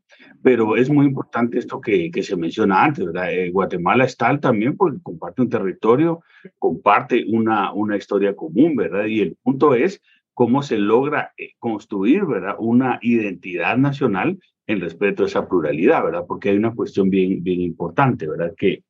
Pero 0.43 0.77
es 0.77 0.91
muy 0.91 1.07
importante 1.07 1.59
esto 1.59 1.81
que, 1.81 2.11
que 2.11 2.23
se 2.23 2.37
menciona 2.37 2.85
antes, 2.85 3.07
¿verdad? 3.07 3.33
Eh, 3.33 3.51
Guatemala 3.51 4.05
está 4.05 4.39
también 4.39 4.77
porque 4.77 4.99
comparte 5.03 5.43
un 5.43 5.49
territorio, 5.49 6.21
comparte 6.59 7.25
una, 7.29 7.73
una 7.73 7.97
historia 7.97 8.37
común, 8.37 8.77
¿verdad? 8.77 9.07
Y 9.07 9.21
el 9.21 9.37
punto 9.43 9.75
es 9.75 10.03
cómo 10.35 10.63
se 10.63 10.79
logra 10.79 11.33
construir, 11.59 12.25
¿verdad? 12.27 12.57
Una 12.59 12.99
identidad 13.01 13.77
nacional 13.79 14.39
en 14.67 14.81
respeto 14.81 15.23
a 15.23 15.27
esa 15.27 15.49
pluralidad, 15.49 16.05
¿verdad? 16.05 16.25
Porque 16.29 16.51
hay 16.51 16.57
una 16.59 16.75
cuestión 16.75 17.09
bien, 17.09 17.43
bien 17.43 17.63
importante, 17.63 18.29
¿verdad? 18.29 18.53
Que 18.57 18.85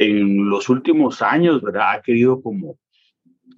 en 0.00 0.48
los 0.48 0.70
últimos 0.70 1.20
años, 1.20 1.60
¿verdad? 1.60 1.92
Ha 1.92 2.00
querido 2.00 2.40
como 2.40 2.78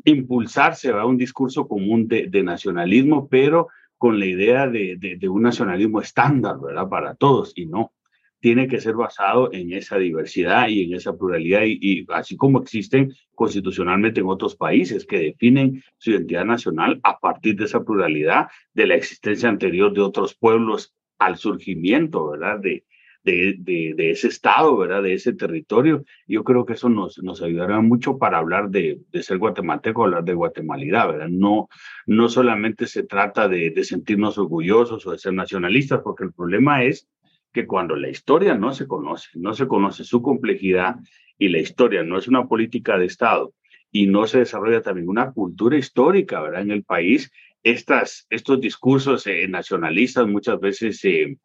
impulsarse, 0.04 0.88
¿verdad? 0.88 1.06
Un 1.06 1.16
discurso 1.16 1.68
común 1.68 2.08
de, 2.08 2.42
nacionalismo, 2.42 3.28
pero 3.28 3.68
con 3.96 4.18
la 4.18 4.26
idea 4.26 4.66
de, 4.66 5.28
un 5.28 5.42
nacionalismo 5.42 6.00
estándar, 6.00 6.56
¿verdad? 6.60 6.88
Para 6.88 7.14
todos, 7.14 7.52
y 7.54 7.66
no 7.66 7.92
tiene 8.40 8.66
que 8.66 8.80
ser 8.80 8.96
basado 8.96 9.52
en 9.52 9.72
esa 9.72 9.98
diversidad 9.98 10.66
y 10.66 10.82
en 10.82 10.94
esa 10.94 11.16
pluralidad, 11.16 11.62
y, 11.64 12.04
así 12.08 12.36
como 12.36 12.60
existen 12.60 13.12
constitucionalmente 13.36 14.18
en 14.18 14.26
otros 14.26 14.56
países 14.56 15.06
que 15.06 15.20
definen 15.20 15.80
su 15.96 16.10
identidad 16.10 16.44
nacional 16.44 16.98
a 17.04 17.20
partir 17.20 17.54
de 17.54 17.66
esa 17.66 17.84
pluralidad, 17.84 18.48
de 18.74 18.88
la 18.88 18.96
existencia 18.96 19.48
anterior 19.48 19.94
de 19.94 20.00
otros 20.00 20.34
pueblos 20.34 20.92
al 21.20 21.36
surgimiento, 21.36 22.30
¿verdad? 22.30 22.58
De, 22.58 22.84
de, 23.24 23.56
de, 23.58 24.10
ese 24.10 24.28
estado, 24.28 24.76
¿verdad? 24.76 25.02
De 25.02 25.14
ese 25.14 25.32
territorio. 25.32 26.04
Yo 26.26 26.44
creo 26.44 26.66
que 26.66 26.74
eso 26.74 26.88
nos, 26.88 27.22
nos 27.22 27.42
ayudará 27.42 27.80
mucho 27.80 28.18
para 28.18 28.38
hablar 28.38 28.70
de, 28.70 29.00
ser 29.20 29.38
guatemalteco, 29.38 30.04
hablar 30.04 30.24
de 30.24 30.34
guatemalidad, 30.34 31.08
¿verdad? 31.08 31.28
No, 31.28 31.68
no 32.06 32.28
solamente 32.28 32.86
se 32.86 33.04
trata 33.04 33.48
de, 33.48 33.70
de 33.70 33.84
sentirnos 33.84 34.38
orgullosos 34.38 35.06
o 35.06 35.12
de 35.12 35.18
ser 35.18 35.34
nacionalistas, 35.34 36.00
porque 36.02 36.24
el 36.24 36.32
problema 36.32 36.84
es 36.84 37.08
que 37.52 37.66
cuando 37.66 37.96
la 37.96 38.08
historia 38.08 38.54
no 38.54 38.72
se 38.72 38.86
conoce, 38.86 39.28
no 39.34 39.52
se 39.54 39.68
conoce 39.68 40.04
su 40.04 40.22
complejidad 40.22 40.96
y 41.38 41.48
la 41.48 41.58
historia 41.58 42.02
no 42.02 42.18
es 42.18 42.28
una 42.28 42.46
política 42.46 42.98
de 42.98 43.06
Estado 43.06 43.52
y 43.90 44.06
no 44.06 44.26
se 44.26 44.38
desarrolla 44.38 44.80
también 44.80 45.08
una 45.08 45.32
cultura 45.32 45.76
histórica, 45.76 46.40
¿verdad? 46.40 46.62
En 46.62 46.70
el 46.70 46.82
país, 46.82 47.30
estas, 47.62 48.26
estos 48.30 48.60
discursos 48.60 49.26
eh, 49.26 49.46
nacionalistas 49.48 50.26
muchas 50.26 50.58
veces, 50.58 51.04
eh, 51.04 51.36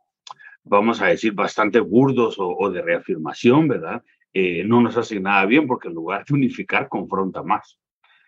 vamos 0.67 1.01
a 1.01 1.07
decir, 1.07 1.33
bastante 1.33 1.79
burdos 1.79 2.35
o, 2.39 2.69
de 2.69 2.81
reafirmación, 2.81 3.67
¿verdad? 3.67 4.03
Eh, 4.33 4.63
no 4.63 4.81
nos 4.81 4.97
hacen 4.97 5.23
nada 5.23 5.45
bien 5.45 5.67
porque 5.67 5.87
en 5.87 5.95
lugar 5.95 6.25
de 6.25 6.33
unificar, 6.33 6.87
confronta 6.89 7.43
más. 7.43 7.79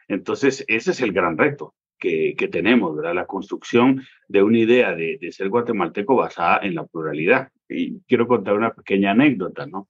Entonces, 0.08 0.66
ese 0.68 0.92
es 0.92 1.02
el 1.02 1.12
gran 1.12 1.38
reto 1.38 1.76
que, 2.00 2.36
que 2.38 2.48
tenemos, 2.48 2.96
¿verdad? 2.96 3.14
La 3.14 3.26
construcción 3.26 4.04
de 4.28 4.42
una 4.44 4.58
idea 4.58 4.96
de, 4.96 5.18
de 5.20 5.32
ser 5.32 5.50
guatemalteco 5.50 6.16
basada 6.16 6.60
en 6.64 6.76
la 6.76 6.86
pluralidad 6.86 7.50
y 7.68 8.00
quiero 8.08 8.28
contar 8.28 8.56
una 8.56 8.74
pequeña 8.74 9.12
anécdota, 9.12 9.68
¿no? 9.68 9.90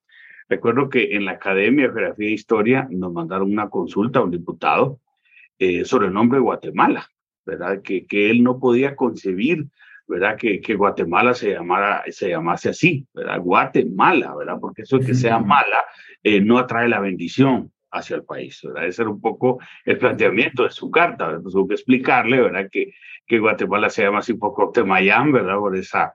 Recuerdo 0.50 0.90
que 0.90 1.14
en 1.14 1.24
la 1.24 1.32
Academia 1.32 1.86
de 1.86 1.92
Geografía 1.92 2.28
e 2.28 2.32
Historia 2.32 2.88
nos 2.90 3.12
mandaron 3.12 3.52
una 3.52 3.70
consulta 3.70 4.18
a 4.18 4.24
un 4.24 4.32
diputado 4.32 4.98
eh, 5.60 5.84
sobre 5.84 6.08
el 6.08 6.12
nombre 6.12 6.38
de 6.38 6.42
Guatemala, 6.42 7.06
¿verdad? 7.46 7.82
Que, 7.82 8.04
que 8.04 8.30
él 8.30 8.42
no 8.42 8.58
podía 8.58 8.96
concebir, 8.96 9.66
¿verdad? 10.10 10.36
Que, 10.36 10.60
que 10.60 10.74
Guatemala 10.74 11.32
se, 11.34 11.52
llamara, 11.52 12.02
se 12.08 12.30
llamase 12.30 12.70
así, 12.70 13.06
¿verdad? 13.14 13.40
Guatemala, 13.40 14.34
¿verdad? 14.34 14.56
Porque 14.60 14.82
eso 14.82 14.98
que 14.98 15.14
sea 15.14 15.38
mala 15.38 15.84
eh, 16.22 16.40
no 16.40 16.58
atrae 16.58 16.88
la 16.88 17.00
bendición 17.00 17.72
hacia 17.92 18.16
el 18.16 18.24
país, 18.24 18.60
¿verdad? 18.62 18.86
Ese 18.86 19.02
era 19.02 19.10
un 19.10 19.20
poco 19.20 19.60
el 19.84 19.98
planteamiento 19.98 20.64
de 20.64 20.70
su 20.70 20.90
carta, 20.90 21.24
¿verdad? 21.26 21.38
Entonces 21.38 21.56
hubo 21.56 21.68
que 21.68 21.74
explicarle, 21.74 22.40
¿verdad? 22.40 22.68
Que, 22.70 22.92
que 23.26 23.38
Guatemala 23.38 23.88
se 23.88 24.02
llama 24.02 24.18
así 24.18 24.34
por 24.34 24.52
Cortemayán, 24.52 25.32
¿verdad? 25.32 25.56
Por 25.56 25.76
esa 25.76 26.14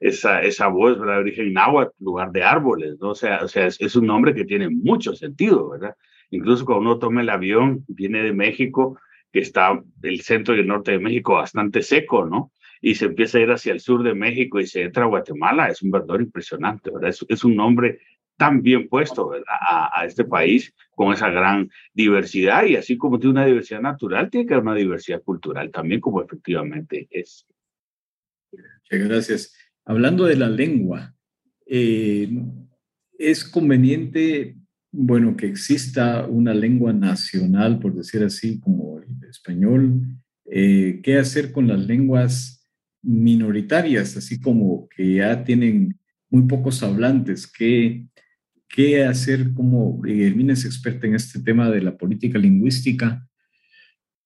esa, 0.00 0.40
esa 0.42 0.68
voz, 0.68 0.98
¿verdad? 0.98 1.16
De 1.16 1.20
origen 1.20 1.52
náhuatl, 1.52 1.92
lugar 2.00 2.32
de 2.32 2.42
árboles, 2.42 2.96
¿no? 3.00 3.10
O 3.10 3.14
sea, 3.14 3.40
o 3.42 3.48
sea 3.48 3.66
es, 3.66 3.96
un 3.96 4.06
nombre 4.06 4.34
que 4.34 4.44
tiene 4.44 4.68
mucho 4.70 5.14
sentido, 5.14 5.70
¿verdad? 5.70 5.94
Incluso 6.30 6.64
cuando 6.64 6.82
uno 6.82 6.98
toma 6.98 7.20
el 7.20 7.28
avión, 7.28 7.84
viene 7.86 8.22
de 8.22 8.32
México, 8.32 8.98
que 9.32 9.40
está 9.40 9.80
el 10.02 10.20
centro 10.22 10.56
y 10.56 10.60
el 10.60 10.66
norte 10.66 10.92
de 10.92 10.98
México 10.98 11.34
bastante 11.34 11.82
seco, 11.82 12.24
¿no? 12.24 12.50
Y 12.80 12.94
se 12.94 13.06
empieza 13.06 13.38
a 13.38 13.42
ir 13.42 13.50
hacia 13.50 13.72
el 13.72 13.80
sur 13.80 14.02
de 14.02 14.14
México 14.14 14.58
y 14.58 14.66
se 14.66 14.82
entra 14.82 15.04
a 15.04 15.08
Guatemala, 15.08 15.68
es 15.68 15.82
un 15.82 15.90
verdadero 15.90 16.24
impresionante, 16.24 16.90
¿verdad? 16.90 17.10
Es, 17.10 17.24
es 17.28 17.44
un 17.44 17.56
nombre 17.56 17.98
tan 18.40 18.62
bien 18.62 18.88
puesto. 18.88 19.32
A, 19.46 20.00
a, 20.00 20.06
este 20.06 20.24
país 20.24 20.74
con 20.92 21.12
esa 21.12 21.28
gran 21.28 21.70
diversidad 21.92 22.64
y 22.64 22.76
así 22.76 22.96
como 22.96 23.18
tiene 23.18 23.32
una 23.32 23.44
diversidad 23.44 23.82
natural, 23.82 24.30
tiene 24.30 24.46
que 24.46 24.54
haber 24.54 24.66
una 24.66 24.74
diversidad 24.74 25.22
cultural 25.22 25.70
también 25.70 26.00
como 26.00 26.22
efectivamente 26.22 27.06
es. 27.10 27.46
Muchas 28.52 29.08
gracias. 29.08 29.54
Hablando 29.84 30.24
de 30.24 30.36
la 30.36 30.48
lengua, 30.48 31.14
eh, 31.66 32.30
es 33.18 33.44
conveniente, 33.44 34.56
bueno, 34.90 35.36
que 35.36 35.46
exista 35.46 36.26
una 36.26 36.54
lengua 36.54 36.94
nacional, 36.94 37.78
por 37.78 37.94
decir 37.94 38.24
así, 38.24 38.58
como 38.58 39.00
el 39.00 39.28
español. 39.28 40.00
Eh, 40.46 41.00
¿Qué 41.02 41.18
hacer 41.18 41.52
con 41.52 41.68
las 41.68 41.78
lenguas 41.86 42.59
minoritarias, 43.02 44.16
así 44.16 44.40
como 44.40 44.88
que 44.88 45.14
ya 45.14 45.44
tienen 45.44 45.98
muy 46.28 46.42
pocos 46.42 46.82
hablantes? 46.82 47.46
¿Qué, 47.46 48.06
qué 48.68 49.04
hacer 49.04 49.52
como 49.54 50.00
Guillermina 50.02 50.52
es 50.52 50.64
experta 50.64 51.06
en 51.06 51.14
este 51.14 51.40
tema 51.40 51.70
de 51.70 51.82
la 51.82 51.96
política 51.96 52.38
lingüística? 52.38 53.26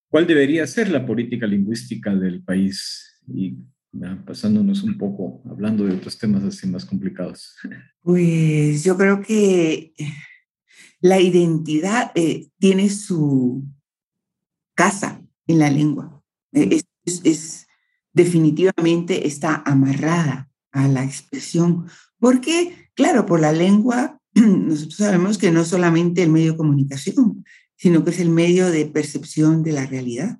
¿Cuál 0.09 0.26
debería 0.26 0.66
ser 0.66 0.90
la 0.90 1.04
política 1.04 1.47
lingüística 1.47 2.14
del 2.14 2.43
país? 2.43 3.21
Y 3.26 3.57
pasándonos 4.25 4.83
un 4.83 4.99
poco, 4.99 5.43
hablando 5.49 5.85
de 5.85 5.95
otros 5.95 6.19
temas 6.19 6.43
así 6.43 6.66
más 6.66 6.85
complicados. 6.85 7.57
Pues 8.00 8.85
yo 8.85 8.97
creo 8.97 9.23
que 9.23 9.93
la 11.00 11.21
identidad 11.21 12.12
eh, 12.14 12.49
tiene 12.59 12.90
su 12.90 13.64
casa 14.75 15.23
en 15.47 15.59
la 15.59 15.71
lengua. 15.71 16.23
Es, 16.52 16.85
es, 17.04 17.66
definitivamente 18.14 19.26
está 19.26 19.62
amarrada 19.66 20.49
a 20.73 20.88
la 20.88 21.04
expresión, 21.04 21.87
porque, 22.18 22.88
claro, 22.94 23.26
por 23.26 23.40
la 23.40 23.52
lengua 23.52 24.21
nosotros 24.35 24.97
sabemos 24.97 25.38
que 25.38 25.50
no 25.50 25.64
solamente 25.64 26.23
el 26.23 26.30
medio 26.30 26.52
de 26.52 26.59
comunicación, 26.59 27.44
sino 27.76 28.04
que 28.04 28.11
es 28.11 28.21
el 28.21 28.30
medio 28.30 28.71
de 28.71 28.87
percepción 28.87 29.62
de 29.62 29.73
la 29.73 29.87
realidad. 29.87 30.38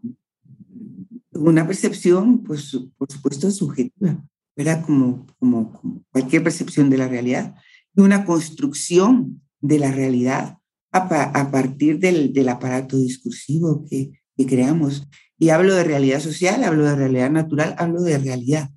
Una 1.33 1.67
percepción, 1.67 2.43
pues, 2.43 2.77
por 2.97 3.11
supuesto, 3.11 3.51
subjetiva, 3.51 4.25
¿verdad? 4.57 4.85
Como, 4.85 5.27
como, 5.39 6.05
cualquier 6.11 6.43
percepción 6.43 6.91
de 6.91 6.99
la 6.99 7.09
realidad, 7.09 7.55
y 7.95 8.01
una 8.01 8.25
construcción 8.25 9.43
de 9.61 9.79
la 9.79 9.93
realidad 9.93 10.59
a, 10.93 11.51
partir 11.51 11.99
del, 11.99 12.49
aparato 12.49 12.97
discursivo 12.97 13.85
que 13.89 14.13
creamos. 14.47 15.09
Y 15.45 15.51
hablo 15.51 15.75
de 15.75 15.85
realidad 15.85 16.21
social, 16.21 16.65
hablo 16.65 16.87
de 16.87 16.97
realidad 16.97 17.31
natural, 17.31 17.75
hablo 17.77 18.01
de 18.01 18.17
realidad. 18.17 18.71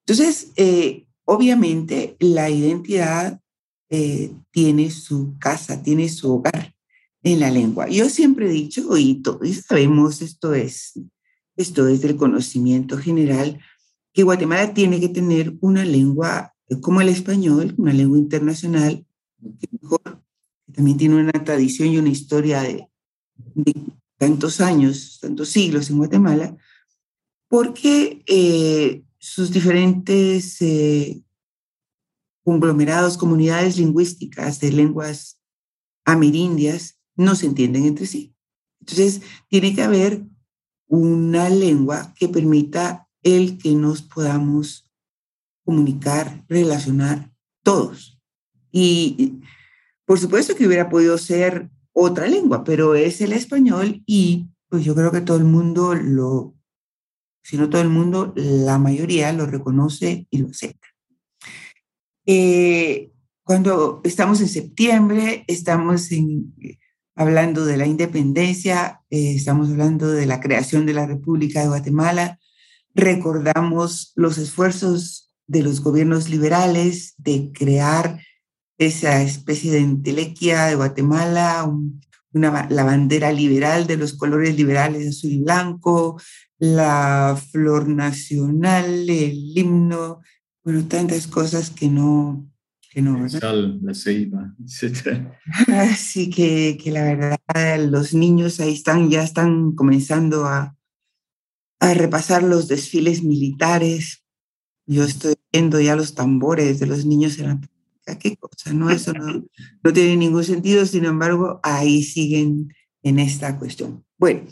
Entonces, 0.00 0.52
eh, 0.56 1.06
obviamente, 1.24 2.18
la 2.20 2.50
identidad 2.50 3.40
eh, 3.88 4.34
tiene 4.50 4.90
su 4.90 5.34
casa, 5.38 5.82
tiene 5.82 6.10
su 6.10 6.30
hogar 6.30 6.74
en 7.22 7.40
la 7.40 7.50
lengua. 7.50 7.88
Yo 7.88 8.10
siempre 8.10 8.50
he 8.50 8.52
dicho, 8.52 8.94
y 8.98 9.22
todos 9.22 9.48
sabemos, 9.66 10.20
esto 10.20 10.52
es, 10.52 11.00
esto 11.56 11.88
es 11.88 12.02
del 12.02 12.16
conocimiento 12.16 12.98
general, 12.98 13.58
que 14.12 14.24
Guatemala 14.24 14.74
tiene 14.74 15.00
que 15.00 15.08
tener 15.08 15.54
una 15.62 15.86
lengua 15.86 16.54
como 16.82 17.00
el 17.00 17.08
español, 17.08 17.74
una 17.78 17.94
lengua 17.94 18.18
internacional, 18.18 19.06
que 19.58 19.68
mejor, 19.80 20.22
también 20.70 20.98
tiene 20.98 21.14
una 21.14 21.44
tradición 21.44 21.88
y 21.88 21.96
una 21.96 22.10
historia 22.10 22.60
de, 22.60 22.90
tantos 24.18 24.60
años, 24.60 25.18
tantos 25.20 25.48
siglos 25.48 25.90
en 25.90 25.98
Guatemala, 25.98 26.56
porque 27.48 28.22
eh, 28.26 29.04
sus 29.18 29.50
diferentes 29.50 30.60
eh, 30.60 31.22
conglomerados, 32.42 33.16
comunidades 33.16 33.76
lingüísticas 33.78 34.60
de 34.60 34.72
lenguas 34.72 35.40
amerindias 36.04 36.98
no 37.16 37.34
se 37.34 37.46
entienden 37.46 37.86
entre 37.86 38.06
sí. 38.06 38.34
Entonces, 38.80 39.22
tiene 39.48 39.74
que 39.74 39.82
haber 39.82 40.24
una 40.86 41.48
lengua 41.48 42.12
que 42.16 42.28
permita 42.28 43.08
el 43.22 43.56
que 43.56 43.74
nos 43.74 44.02
podamos 44.02 44.90
comunicar, 45.64 46.44
relacionar 46.48 47.32
todos. 47.62 48.20
Y 48.70 49.40
por 50.04 50.20
supuesto 50.20 50.54
que 50.54 50.66
hubiera 50.66 50.90
podido 50.90 51.16
ser 51.16 51.70
otra 51.94 52.26
lengua, 52.26 52.64
pero 52.64 52.94
es 52.94 53.20
el 53.20 53.32
español 53.32 54.02
y 54.04 54.48
pues 54.68 54.84
yo 54.84 54.94
creo 54.94 55.12
que 55.12 55.20
todo 55.20 55.38
el 55.38 55.44
mundo 55.44 55.94
lo, 55.94 56.54
si 57.42 57.56
no 57.56 57.70
todo 57.70 57.80
el 57.80 57.88
mundo, 57.88 58.32
la 58.34 58.78
mayoría 58.78 59.32
lo 59.32 59.46
reconoce 59.46 60.26
y 60.30 60.38
lo 60.38 60.48
acepta. 60.48 60.88
Eh, 62.26 63.12
cuando 63.44 64.00
estamos 64.04 64.40
en 64.40 64.48
septiembre, 64.48 65.44
estamos 65.46 66.08
hablando 67.14 67.64
de 67.64 67.76
la 67.76 67.86
independencia, 67.86 69.02
eh, 69.10 69.34
estamos 69.36 69.70
hablando 69.70 70.10
de 70.10 70.26
la 70.26 70.40
creación 70.40 70.86
de 70.86 70.94
la 70.94 71.06
República 71.06 71.60
de 71.60 71.68
Guatemala, 71.68 72.40
recordamos 72.94 74.12
los 74.16 74.38
esfuerzos 74.38 75.32
de 75.46 75.62
los 75.62 75.82
gobiernos 75.82 76.28
liberales 76.28 77.14
de 77.18 77.52
crear 77.52 78.20
esa 78.78 79.22
especie 79.22 79.72
de 79.72 79.78
entelequia 79.78 80.66
de 80.66 80.74
Guatemala, 80.74 81.70
una, 82.32 82.68
la 82.68 82.84
bandera 82.84 83.32
liberal 83.32 83.86
de 83.86 83.96
los 83.96 84.14
colores 84.14 84.56
liberales 84.56 85.08
azul 85.08 85.30
y 85.30 85.42
blanco, 85.42 86.20
la 86.58 87.40
flor 87.50 87.88
nacional, 87.88 89.08
el 89.08 89.56
himno, 89.56 90.20
bueno, 90.64 90.84
tantas 90.86 91.26
cosas 91.26 91.70
que 91.70 91.88
no... 91.88 92.50
Que 92.90 93.02
no 93.02 93.28
Sal, 93.28 93.80
la 93.82 93.92
ceiba, 93.92 94.54
etc. 94.60 95.26
Así 95.66 96.30
que, 96.34 96.78
que 96.80 96.92
la 96.92 97.02
verdad, 97.02 97.80
los 97.90 98.14
niños 98.14 98.60
ahí 98.60 98.72
están, 98.72 99.10
ya 99.10 99.24
están 99.24 99.72
comenzando 99.72 100.44
a, 100.44 100.76
a 101.80 101.94
repasar 101.94 102.44
los 102.44 102.68
desfiles 102.68 103.24
militares. 103.24 104.24
Yo 104.86 105.02
estoy 105.02 105.34
viendo 105.52 105.80
ya 105.80 105.96
los 105.96 106.14
tambores 106.14 106.78
de 106.78 106.86
los 106.86 107.04
niños 107.04 107.36
en 107.40 107.48
la 107.48 107.60
qué 108.18 108.36
cosa, 108.36 108.72
¿no? 108.72 108.90
Eso 108.90 109.12
no, 109.12 109.44
no, 109.82 109.92
tiene 109.92 110.16
ningún 110.16 110.44
sentido, 110.44 110.84
sin 110.86 111.04
embargo, 111.04 111.60
ahí 111.62 112.02
siguen 112.02 112.72
en 113.02 113.18
esta 113.18 113.58
cuestión. 113.58 114.04
Bueno, 114.18 114.42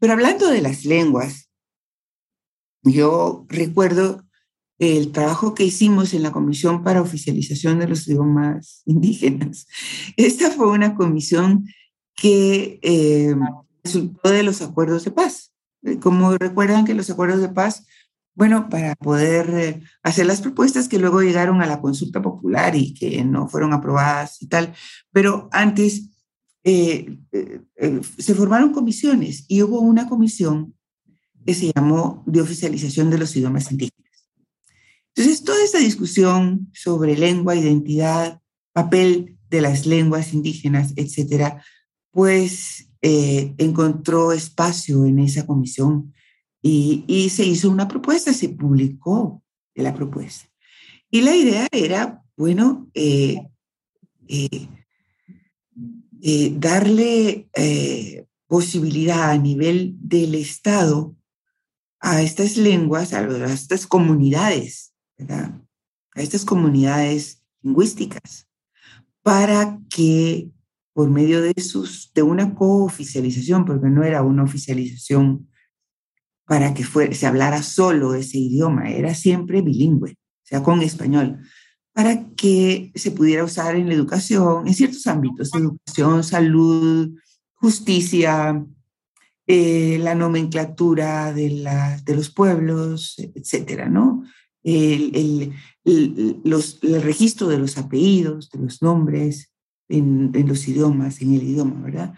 pero 0.00 0.14
hablando 0.14 0.48
de 0.48 0.62
las 0.62 0.84
lenguas, 0.84 1.50
yo 2.82 3.46
recuerdo 3.48 4.24
el 4.78 5.12
trabajo 5.12 5.54
que 5.54 5.64
hicimos 5.64 6.12
en 6.12 6.22
la 6.22 6.32
Comisión 6.32 6.82
para 6.82 7.02
Oficialización 7.02 7.78
de 7.78 7.88
los 7.88 8.08
Idiomas 8.08 8.82
Indígenas. 8.84 9.66
Esta 10.16 10.50
fue 10.50 10.68
una 10.68 10.96
comisión 10.96 11.66
que 12.16 12.80
eh, 12.82 13.34
resultó 13.84 14.30
de 14.30 14.42
los 14.42 14.60
acuerdos 14.60 15.04
de 15.04 15.12
paz. 15.12 15.52
Como 16.00 16.36
recuerdan 16.36 16.84
que 16.84 16.94
los 16.94 17.10
acuerdos 17.10 17.40
de 17.40 17.48
paz, 17.48 17.86
bueno, 18.34 18.68
para 18.68 18.94
poder 18.96 19.50
eh, 19.50 19.82
hacer 20.02 20.26
las 20.26 20.40
propuestas 20.40 20.88
que 20.88 20.98
luego 20.98 21.22
llegaron 21.22 21.60
a 21.62 21.66
la 21.66 21.80
consulta 21.80 22.22
popular 22.22 22.74
y 22.76 22.94
que 22.94 23.24
no 23.24 23.48
fueron 23.48 23.72
aprobadas 23.72 24.40
y 24.42 24.46
tal, 24.46 24.74
pero 25.10 25.48
antes 25.52 26.10
eh, 26.64 27.18
se 28.18 28.34
formaron 28.34 28.72
comisiones 28.72 29.44
y 29.48 29.62
hubo 29.62 29.80
una 29.80 30.08
comisión 30.08 30.74
que 31.44 31.54
se 31.54 31.72
llamó 31.74 32.22
de 32.26 32.40
oficialización 32.40 33.10
de 33.10 33.18
los 33.18 33.34
idiomas 33.36 33.70
indígenas. 33.70 34.02
Entonces, 35.14 35.44
toda 35.44 35.62
esta 35.62 35.78
discusión 35.78 36.70
sobre 36.72 37.16
lengua, 37.16 37.54
identidad, 37.54 38.40
papel 38.72 39.38
de 39.50 39.60
las 39.60 39.86
lenguas 39.86 40.32
indígenas, 40.32 40.94
etcétera, 40.96 41.62
pues 42.10 42.88
eh, 43.02 43.54
encontró 43.58 44.32
espacio 44.32 45.04
en 45.04 45.18
esa 45.18 45.46
comisión 45.46 46.14
y, 46.62 47.28
se 47.30 47.44
hizo 47.44 47.68
una 47.70 47.88
propuesta, 47.88 48.32
se 48.32 48.48
publicó 48.50 49.42
la 49.74 49.92
propuesta. 49.94 50.48
Y 51.10 51.22
la 51.22 51.34
idea 51.34 51.66
era, 51.72 52.22
bueno, 52.36 52.88
eh, 52.94 53.48
eh, 54.28 54.68
darle 56.56 57.48
posibilidad 58.46 59.30
a 59.30 59.38
nivel 59.38 59.96
del 59.98 60.36
Estado 60.36 61.16
a 62.00 62.22
estas 62.22 62.56
lenguas, 62.56 63.12
a 63.12 63.52
estas 63.52 63.86
comunidades 63.86 64.92
a 66.14 66.22
estas 66.22 66.44
comunidades 66.44 67.42
lingüísticas 67.62 68.48
para 69.22 69.78
que 69.88 70.50
por 70.92 71.08
medio 71.08 71.40
de, 71.40 71.54
sus, 71.62 72.12
de 72.12 72.22
una 72.22 72.54
cooficialización, 72.54 73.64
porque 73.64 73.88
no 73.88 74.04
era 74.04 74.22
una 74.22 74.42
oficialización 74.42 75.48
para 76.46 76.74
que 76.74 76.84
se 77.14 77.26
hablara 77.26 77.62
solo 77.62 78.14
ese 78.14 78.38
idioma, 78.38 78.90
era 78.90 79.14
siempre 79.14 79.62
bilingüe, 79.62 80.12
o 80.12 80.44
sea, 80.44 80.62
con 80.62 80.82
español, 80.82 81.38
para 81.92 82.28
que 82.30 82.92
se 82.94 83.10
pudiera 83.10 83.44
usar 83.44 83.76
en 83.76 83.88
la 83.88 83.94
educación, 83.94 84.66
en 84.66 84.74
ciertos 84.74 85.06
ámbitos, 85.06 85.50
educación, 85.54 86.24
salud, 86.24 87.10
justicia, 87.54 88.64
eh, 89.46 89.98
la 90.00 90.14
nomenclatura 90.14 91.32
de, 91.32 91.50
la, 91.50 91.98
de 91.98 92.16
los 92.16 92.30
pueblos, 92.30 93.16
etcétera, 93.34 93.88
¿no? 93.88 94.24
el, 94.64 95.52
los, 95.84 96.78
el, 96.82 97.02
registro 97.02 97.48
de 97.48 97.58
los 97.58 97.78
apellidos, 97.78 98.50
de 98.50 98.60
los 98.60 98.82
nombres 98.82 99.52
en, 99.88 100.30
en 100.34 100.48
los 100.48 100.66
idiomas, 100.68 101.20
en 101.20 101.34
el 101.34 101.42
idioma, 101.42 101.80
¿verdad? 101.82 102.14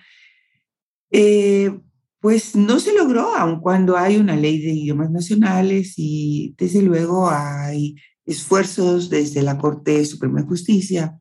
Eh, 1.11 1.81
pues 2.25 2.57
no 2.57 2.81
se 2.81 2.95
logró, 2.95 3.37
aun 3.37 3.61
cuando 3.61 3.99
hay 3.99 4.17
una 4.17 4.35
ley 4.35 4.59
de 4.59 4.73
idiomas 4.73 5.11
nacionales 5.11 5.93
y 5.99 6.55
desde 6.57 6.81
luego 6.81 7.29
hay 7.29 7.97
esfuerzos 8.25 9.11
desde 9.11 9.43
la 9.43 9.59
Corte 9.59 10.03
Suprema 10.07 10.41
de 10.41 10.47
Justicia, 10.47 11.21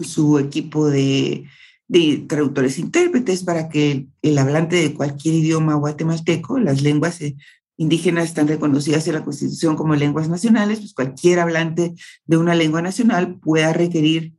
su 0.00 0.38
equipo 0.38 0.88
de, 0.88 1.42
de 1.88 2.24
traductores 2.28 2.78
e 2.78 2.82
intérpretes 2.82 3.42
para 3.42 3.68
que 3.68 4.06
el 4.22 4.38
hablante 4.38 4.76
de 4.76 4.94
cualquier 4.94 5.34
idioma 5.34 5.74
guatemalteco, 5.74 6.60
las 6.60 6.82
lenguas 6.82 7.16
se 7.16 7.36
indígenas 7.76 8.26
están 8.26 8.46
reconocidas 8.46 9.08
en 9.08 9.14
la 9.14 9.24
Constitución 9.24 9.74
como 9.74 9.96
lenguas 9.96 10.28
nacionales, 10.28 10.78
pues 10.78 10.94
cualquier 10.94 11.40
hablante 11.40 11.96
de 12.26 12.36
una 12.36 12.54
lengua 12.54 12.80
nacional 12.80 13.40
pueda 13.40 13.72
requerir 13.72 14.34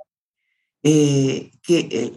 eh, 0.82 1.52
que, 1.62 2.14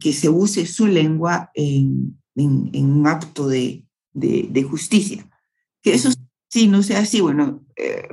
que, 0.00 0.12
se 0.14 0.30
use 0.30 0.64
su 0.64 0.86
lengua 0.86 1.50
en, 1.52 2.16
en, 2.36 2.70
un 2.74 3.06
acto 3.06 3.48
de, 3.48 3.84
de, 4.12 4.62
justicia. 4.62 5.28
Que 5.82 5.94
eso 5.94 6.10
sí 6.48 6.68
no 6.68 6.82
sea 6.82 7.00
así. 7.00 7.20
Bueno, 7.20 7.64
eh, 7.76 8.08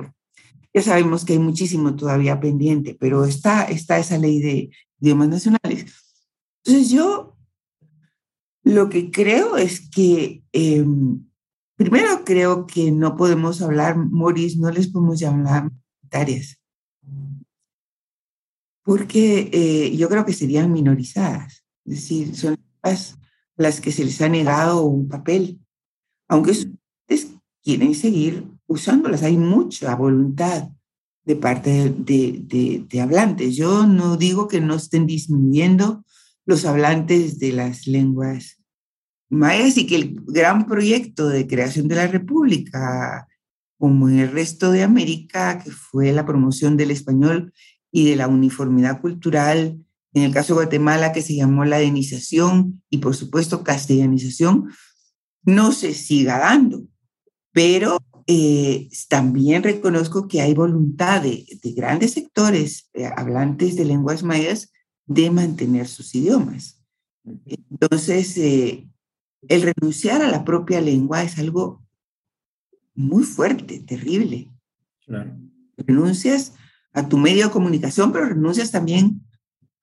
ya 0.74 0.82
sabemos 0.82 1.24
que 1.24 1.34
hay 1.34 1.38
muchísimo 1.38 1.94
todavía 1.96 2.40
pendiente, 2.40 2.96
pero 2.98 3.24
está, 3.24 3.64
está 3.64 3.98
esa 3.98 4.18
ley 4.18 4.40
de 4.40 4.70
idiomas 5.00 5.28
nacionales. 5.28 5.86
Entonces 6.64 6.90
yo 6.90 7.36
lo 8.64 8.88
que 8.88 9.10
creo 9.10 9.56
es 9.56 9.88
que, 9.90 10.44
em, 10.52 11.24
primero 11.76 12.24
creo 12.24 12.66
que 12.66 12.92
no 12.92 13.16
podemos 13.16 13.60
hablar, 13.60 13.96
Moris, 13.96 14.56
no 14.56 14.70
les 14.70 14.88
podemos 14.88 15.18
llamar 15.18 15.70
tareas, 16.08 16.60
porque 18.84 19.50
eh, 19.52 19.96
yo 19.96 20.08
creo 20.08 20.24
que 20.24 20.32
serían 20.32 20.72
minorizadas, 20.72 21.64
es 21.84 21.94
decir, 21.94 22.36
son 22.36 22.56
las, 22.82 23.18
las 23.62 23.80
que 23.80 23.92
se 23.92 24.04
les 24.04 24.20
ha 24.20 24.28
negado 24.28 24.84
un 24.84 25.08
papel, 25.08 25.60
aunque 26.28 26.50
ustedes 26.50 27.32
quieren 27.62 27.94
seguir 27.94 28.44
usándolas, 28.66 29.22
hay 29.22 29.36
mucha 29.36 29.94
voluntad 29.94 30.68
de 31.24 31.36
parte 31.36 31.94
de, 31.96 32.84
de, 32.88 33.00
hablantes. 33.00 33.54
Yo 33.56 33.86
no 33.86 34.16
digo 34.16 34.48
que 34.48 34.60
no 34.60 34.74
estén 34.74 35.06
disminuyendo 35.06 36.04
los 36.44 36.64
hablantes 36.64 37.38
de 37.38 37.52
las 37.52 37.86
lenguas 37.86 38.58
mayas 39.30 39.76
y 39.78 39.86
que 39.86 39.96
el 39.96 40.20
gran 40.26 40.66
proyecto 40.66 41.28
de 41.28 41.46
creación 41.46 41.88
de 41.88 41.94
la 41.94 42.06
República, 42.06 43.28
como 43.78 44.08
en 44.08 44.18
el 44.18 44.32
resto 44.32 44.72
de 44.72 44.82
América, 44.82 45.60
que 45.62 45.70
fue 45.70 46.12
la 46.12 46.26
promoción 46.26 46.76
del 46.76 46.90
español 46.90 47.52
y 47.90 48.10
de 48.10 48.16
la 48.16 48.28
uniformidad 48.28 49.00
cultural, 49.00 49.78
en 50.14 50.22
el 50.24 50.32
caso 50.32 50.54
de 50.54 50.64
Guatemala, 50.64 51.12
que 51.12 51.22
se 51.22 51.34
llamó 51.34 51.64
la 51.64 51.78
denización 51.78 52.82
y 52.90 52.98
por 52.98 53.16
supuesto 53.16 53.64
castellanización, 53.64 54.70
no 55.44 55.72
se 55.72 55.94
siga 55.94 56.38
dando. 56.38 56.84
Pero 57.52 57.98
eh, 58.26 58.88
también 59.08 59.62
reconozco 59.62 60.28
que 60.28 60.40
hay 60.40 60.54
voluntad 60.54 61.22
de, 61.22 61.44
grandes 61.76 62.12
sectores 62.12 62.90
eh, 62.94 63.06
hablantes 63.16 63.76
de 63.76 63.84
lenguas 63.84 64.22
mayas 64.22 64.72
de 65.06 65.30
mantener 65.30 65.88
sus 65.88 66.14
idiomas. 66.14 66.82
Entonces, 67.70 68.36
eh, 68.36 68.88
el 69.48 69.62
renunciar 69.62 70.22
a 70.22 70.30
la 70.30 70.44
propia 70.44 70.80
lengua 70.80 71.22
es 71.22 71.38
algo 71.38 71.84
muy 72.94 73.24
fuerte, 73.24 73.80
terrible. 73.80 74.50
Renuncias 75.76 76.54
a 76.92 77.08
tu 77.08 77.16
medio 77.16 77.46
de 77.46 77.52
comunicación, 77.52 78.12
pero 78.12 78.26
renuncias 78.26 78.70
también 78.70 79.22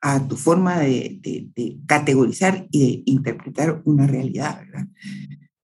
a 0.01 0.27
tu 0.27 0.38
forma 0.38 0.79
de, 0.79 1.51
categorizar 1.85 2.67
y 2.71 2.79
de 2.79 3.03
interpretar 3.05 3.81
una 3.85 4.07
realidad, 4.07 4.59
¿verdad? 4.59 4.88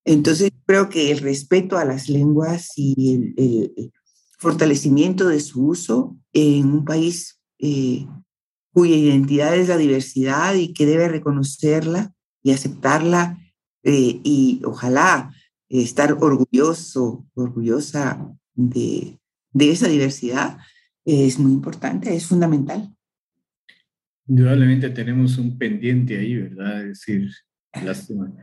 Entonces, 0.04 0.52
creo 0.66 0.90
que 0.90 1.12
el 1.12 1.20
respeto 1.20 1.78
a 1.78 1.86
las 1.86 2.10
lenguas 2.10 2.72
y 2.76 3.34
el, 3.38 3.92
fortalecimiento 4.38 5.28
de 5.30 5.40
su 5.40 5.66
uso 5.66 6.18
en 6.34 6.68
un 6.68 6.86
país 6.86 7.40
eh, 7.58 8.06
cuya 8.74 8.96
identidad 8.96 9.56
es 9.56 9.70
la 9.70 9.78
diversidad 9.78 10.54
y 10.56 10.74
que 10.74 10.86
debe 10.86 11.08
reconocerla 11.08 12.14
y 12.44 12.52
aceptarla 12.52 13.40
eh, 13.84 14.20
y 14.24 14.62
ojalá 14.66 15.34
estar 15.70 16.18
orgulloso, 16.22 17.26
orgullosa 17.34 18.36
de 18.54 19.18
esa 19.56 19.88
diversidad, 19.88 20.58
es 21.06 21.40
muy 21.40 21.54
importante, 21.54 22.16
es 22.16 22.26
fundamental. 22.26 22.95
Indudablemente 24.28 24.90
tenemos 24.90 25.38
un 25.38 25.58
pendiente 25.58 26.18
ahí, 26.18 26.36
¿verdad? 26.36 26.82
Es 26.82 27.00
decir, 27.00 27.30
lástima 27.84 28.34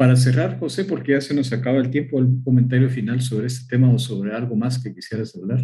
para 0.00 0.16
cerrar, 0.16 0.58
José, 0.58 0.86
porque 0.86 1.12
ya 1.12 1.20
se 1.20 1.34
nos 1.34 1.52
acaba 1.52 1.76
el 1.76 1.90
tiempo, 1.90 2.18
el 2.20 2.42
comentario 2.42 2.88
final 2.88 3.20
sobre 3.20 3.48
este 3.48 3.68
tema 3.68 3.92
o 3.92 3.98
sobre 3.98 4.32
algo 4.32 4.56
más 4.56 4.82
que 4.82 4.94
quisieras 4.94 5.36
hablar. 5.36 5.60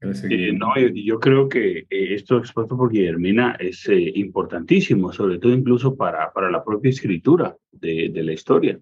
Eh, 0.00 0.54
no, 0.54 0.68
yo, 0.78 1.20
creo 1.20 1.46
que 1.46 1.80
eh, 1.80 2.14
esto 2.14 2.38
expuesto 2.38 2.78
por 2.78 2.90
Guillermina 2.90 3.58
es 3.60 3.86
eh, 3.90 4.12
importantísimo, 4.14 5.12
sobre 5.12 5.38
todo 5.38 5.52
incluso 5.52 5.94
para, 5.98 6.32
para 6.32 6.50
la 6.50 6.64
propia 6.64 6.88
escritura 6.88 7.54
de, 7.70 8.08
de, 8.08 8.22
la 8.22 8.32
historia, 8.32 8.80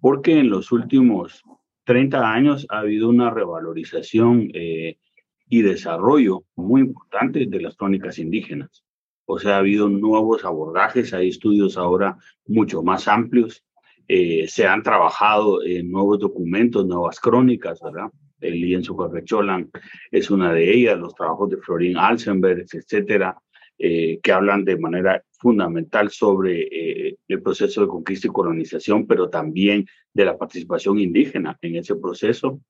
porque 0.00 0.40
en 0.40 0.48
los 0.48 0.72
últimos 0.72 1.44
30 1.84 2.32
años 2.32 2.66
ha 2.70 2.78
habido 2.78 3.10
una 3.10 3.28
revalorización 3.28 4.50
y 5.48 5.62
desarrollo 5.62 6.44
muy 6.56 6.82
importante 6.82 7.46
de 7.46 7.60
las 7.60 7.76
crónicas 7.76 8.18
indígenas. 8.18 8.84
O 9.26 9.38
sea, 9.38 9.56
ha 9.56 9.58
habido 9.58 9.88
nuevos 9.88 10.44
abordajes, 10.44 11.12
hay 11.12 11.28
estudios 11.28 11.76
ahora 11.76 12.16
mucho 12.46 12.82
más 12.82 13.08
amplios, 13.08 13.64
eh, 14.08 14.48
se 14.48 14.66
han 14.66 14.82
trabajado 14.82 15.62
en 15.62 15.90
nuevos 15.90 16.18
documentos, 16.18 16.86
nuevas 16.86 17.20
crónicas, 17.20 17.80
¿verdad? 17.82 18.10
El 18.40 18.60
lienzo 18.60 18.96
Correcholan 18.96 19.70
es 20.10 20.30
una 20.30 20.52
de 20.54 20.72
ellas, 20.72 20.98
los 20.98 21.14
trabajos 21.14 21.50
de 21.50 21.58
Florín 21.58 21.98
Alzenberg, 21.98 22.64
etcétera, 22.72 23.36
eh, 23.76 24.18
que 24.22 24.32
hablan 24.32 24.64
de 24.64 24.78
manera 24.78 25.22
fundamental 25.38 26.10
sobre 26.10 26.62
eh, 26.62 27.16
el 27.28 27.42
proceso 27.42 27.82
de 27.82 27.88
conquista 27.88 28.28
y 28.28 28.30
colonización, 28.30 29.06
pero 29.06 29.28
también 29.28 29.86
de 30.14 30.24
la 30.24 30.38
participación 30.38 30.98
indígena 30.98 31.58
en 31.60 31.76
ese 31.76 31.94
proceso. 31.94 32.60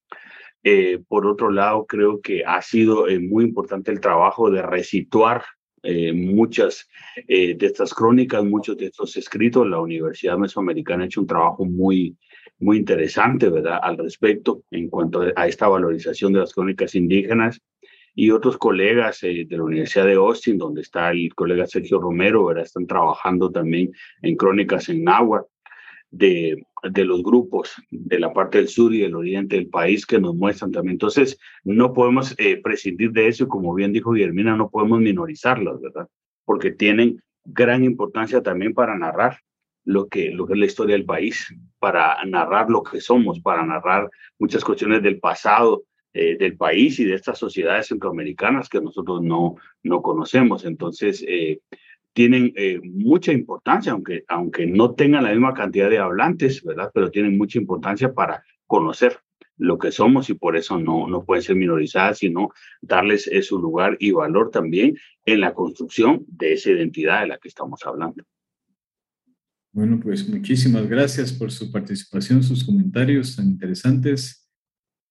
Por 1.08 1.26
otro 1.26 1.50
lado, 1.50 1.86
creo 1.86 2.20
que 2.20 2.44
ha 2.44 2.62
sido 2.62 3.06
muy 3.20 3.44
importante 3.44 3.90
el 3.90 4.00
trabajo 4.00 4.50
de 4.50 4.62
resituar 4.62 5.42
eh, 5.82 6.12
muchas 6.12 6.88
eh, 7.28 7.54
de 7.54 7.66
estas 7.66 7.94
crónicas, 7.94 8.44
muchos 8.44 8.76
de 8.76 8.86
estos 8.86 9.16
escritos. 9.16 9.66
La 9.66 9.80
Universidad 9.80 10.36
Mesoamericana 10.36 11.04
ha 11.04 11.06
hecho 11.06 11.20
un 11.20 11.26
trabajo 11.26 11.64
muy, 11.64 12.16
muy 12.58 12.78
interesante, 12.78 13.48
¿verdad?, 13.48 13.78
al 13.82 13.96
respecto 13.96 14.64
en 14.70 14.88
cuanto 14.88 15.22
a 15.34 15.46
esta 15.46 15.68
valorización 15.68 16.32
de 16.32 16.40
las 16.40 16.52
crónicas 16.52 16.94
indígenas. 16.94 17.60
Y 18.14 18.32
otros 18.32 18.58
colegas 18.58 19.22
eh, 19.22 19.46
de 19.48 19.56
la 19.56 19.62
Universidad 19.62 20.06
de 20.06 20.14
Austin, 20.14 20.58
donde 20.58 20.80
está 20.80 21.12
el 21.12 21.32
colega 21.34 21.68
Sergio 21.68 22.00
Romero. 22.00 22.50
Están 22.56 22.86
trabajando 22.86 23.50
también 23.50 23.92
en 24.22 24.36
crónicas 24.36 24.88
en 24.88 25.04
náhuatl 25.04 25.46
de, 26.10 26.64
de 26.82 27.04
los 27.04 27.22
grupos 27.22 27.74
de 27.90 28.18
la 28.18 28.32
parte 28.32 28.58
del 28.58 28.68
sur 28.68 28.94
y 28.94 29.00
del 29.00 29.14
oriente 29.14 29.56
del 29.56 29.68
país 29.68 30.06
que 30.06 30.20
nos 30.20 30.34
muestran 30.34 30.72
también. 30.72 30.94
Entonces, 30.94 31.38
no 31.64 31.92
podemos 31.92 32.34
eh, 32.38 32.60
prescindir 32.62 33.12
de 33.12 33.28
eso 33.28 33.48
como 33.48 33.74
bien 33.74 33.92
dijo 33.92 34.12
Guillermina, 34.12 34.56
no 34.56 34.70
podemos 34.70 35.00
minorizarlas, 35.00 35.80
¿verdad? 35.80 36.08
Porque 36.44 36.72
tienen 36.72 37.22
gran 37.44 37.84
importancia 37.84 38.42
también 38.42 38.74
para 38.74 38.96
narrar 38.96 39.38
lo 39.84 40.08
que, 40.08 40.30
lo 40.30 40.46
que 40.46 40.52
es 40.52 40.58
la 40.58 40.66
historia 40.66 40.96
del 40.96 41.06
país, 41.06 41.54
para 41.78 42.22
narrar 42.26 42.68
lo 42.68 42.82
que 42.82 43.00
somos, 43.00 43.40
para 43.40 43.64
narrar 43.64 44.10
muchas 44.38 44.62
cuestiones 44.62 45.02
del 45.02 45.18
pasado, 45.18 45.84
eh, 46.12 46.36
del 46.38 46.56
país 46.56 46.98
y 47.00 47.04
de 47.04 47.14
estas 47.14 47.38
sociedades 47.38 47.86
centroamericanas 47.86 48.68
que 48.68 48.80
nosotros 48.80 49.22
no, 49.22 49.56
no 49.82 50.02
conocemos. 50.02 50.64
Entonces, 50.64 51.24
eh, 51.26 51.60
tienen 52.12 52.52
eh, 52.56 52.80
mucha 52.82 53.32
importancia, 53.32 53.92
aunque, 53.92 54.24
aunque 54.28 54.66
no 54.66 54.94
tengan 54.94 55.24
la 55.24 55.30
misma 55.30 55.54
cantidad 55.54 55.88
de 55.88 55.98
hablantes, 55.98 56.62
¿verdad? 56.64 56.90
Pero 56.92 57.10
tienen 57.10 57.38
mucha 57.38 57.58
importancia 57.58 58.12
para 58.12 58.42
conocer 58.66 59.18
lo 59.56 59.78
que 59.78 59.90
somos 59.90 60.30
y 60.30 60.34
por 60.34 60.56
eso 60.56 60.78
no, 60.78 61.08
no 61.08 61.24
pueden 61.24 61.42
ser 61.42 61.56
minorizadas, 61.56 62.18
sino 62.18 62.50
darles 62.80 63.26
eh, 63.26 63.42
su 63.42 63.58
lugar 63.58 63.96
y 64.00 64.12
valor 64.12 64.50
también 64.50 64.96
en 65.24 65.40
la 65.40 65.54
construcción 65.54 66.24
de 66.28 66.54
esa 66.54 66.70
identidad 66.70 67.20
de 67.20 67.28
la 67.28 67.38
que 67.38 67.48
estamos 67.48 67.80
hablando. 67.84 68.24
Bueno, 69.72 70.00
pues 70.00 70.28
muchísimas 70.28 70.88
gracias 70.88 71.32
por 71.32 71.52
su 71.52 71.70
participación, 71.70 72.42
sus 72.42 72.64
comentarios 72.64 73.36
tan 73.36 73.46
interesantes. 73.46 74.48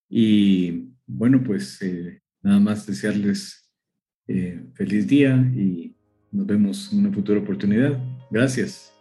Y 0.10 0.90
bueno, 1.06 1.44
pues 1.44 1.82
eh, 1.82 2.22
nada 2.42 2.60
más 2.60 2.86
desearles 2.86 3.64
feliz 4.76 5.08
día 5.08 5.38
y 5.56 5.97
nos 6.38 6.46
vemos 6.46 6.90
en 6.94 7.00
una 7.00 7.12
futura 7.12 7.40
oportunidad. 7.40 7.98
Gracias. 8.30 8.94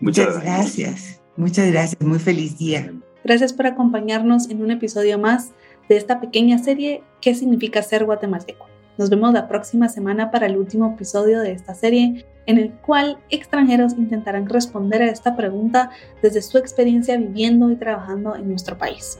Muchas 0.00 0.42
gracias. 0.42 1.20
Muchas 1.36 1.70
gracias. 1.70 2.00
Muy 2.02 2.18
feliz 2.18 2.58
día. 2.58 2.92
Gracias 3.24 3.52
por 3.52 3.66
acompañarnos 3.66 4.50
en 4.50 4.62
un 4.62 4.70
episodio 4.70 5.18
más 5.18 5.52
de 5.88 5.96
esta 5.96 6.20
pequeña 6.20 6.58
serie 6.58 7.02
¿Qué 7.20 7.34
significa 7.34 7.82
ser 7.82 8.04
guatemalteco? 8.04 8.66
Nos 8.98 9.08
vemos 9.08 9.32
la 9.32 9.48
próxima 9.48 9.88
semana 9.88 10.30
para 10.30 10.44
el 10.44 10.58
último 10.58 10.92
episodio 10.92 11.40
de 11.40 11.52
esta 11.52 11.74
serie, 11.74 12.26
en 12.44 12.58
el 12.58 12.70
cual 12.70 13.18
extranjeros 13.30 13.94
intentarán 13.94 14.46
responder 14.46 15.00
a 15.00 15.10
esta 15.10 15.36
pregunta 15.36 15.90
desde 16.22 16.42
su 16.42 16.58
experiencia 16.58 17.16
viviendo 17.16 17.70
y 17.70 17.76
trabajando 17.76 18.36
en 18.36 18.46
nuestro 18.46 18.76
país. 18.76 19.18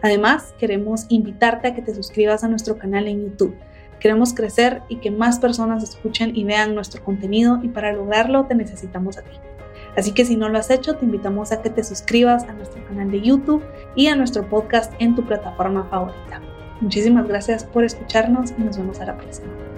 Además, 0.00 0.54
queremos 0.60 1.06
invitarte 1.08 1.68
a 1.68 1.74
que 1.74 1.82
te 1.82 1.92
suscribas 1.92 2.44
a 2.44 2.48
nuestro 2.48 2.78
canal 2.78 3.08
en 3.08 3.24
YouTube 3.24 3.56
Queremos 4.00 4.34
crecer 4.34 4.82
y 4.88 4.96
que 4.96 5.10
más 5.10 5.38
personas 5.38 5.84
escuchen 5.84 6.34
y 6.34 6.44
vean 6.44 6.74
nuestro 6.74 7.04
contenido 7.04 7.60
y 7.62 7.68
para 7.68 7.92
lograrlo 7.92 8.46
te 8.46 8.54
necesitamos 8.54 9.18
a 9.18 9.22
ti. 9.22 9.36
Así 9.96 10.12
que 10.12 10.24
si 10.24 10.36
no 10.36 10.48
lo 10.48 10.58
has 10.58 10.70
hecho, 10.70 10.96
te 10.96 11.04
invitamos 11.04 11.52
a 11.52 11.62
que 11.62 11.70
te 11.70 11.84
suscribas 11.84 12.44
a 12.44 12.52
nuestro 12.52 12.84
canal 12.86 13.10
de 13.10 13.20
YouTube 13.20 13.62
y 13.94 14.06
a 14.06 14.16
nuestro 14.16 14.48
podcast 14.48 14.92
en 14.98 15.14
tu 15.14 15.24
plataforma 15.24 15.84
favorita. 15.90 16.40
Muchísimas 16.80 17.28
gracias 17.28 17.64
por 17.64 17.84
escucharnos 17.84 18.52
y 18.56 18.62
nos 18.62 18.78
vemos 18.78 19.00
a 19.00 19.06
la 19.06 19.16
próxima. 19.16 19.69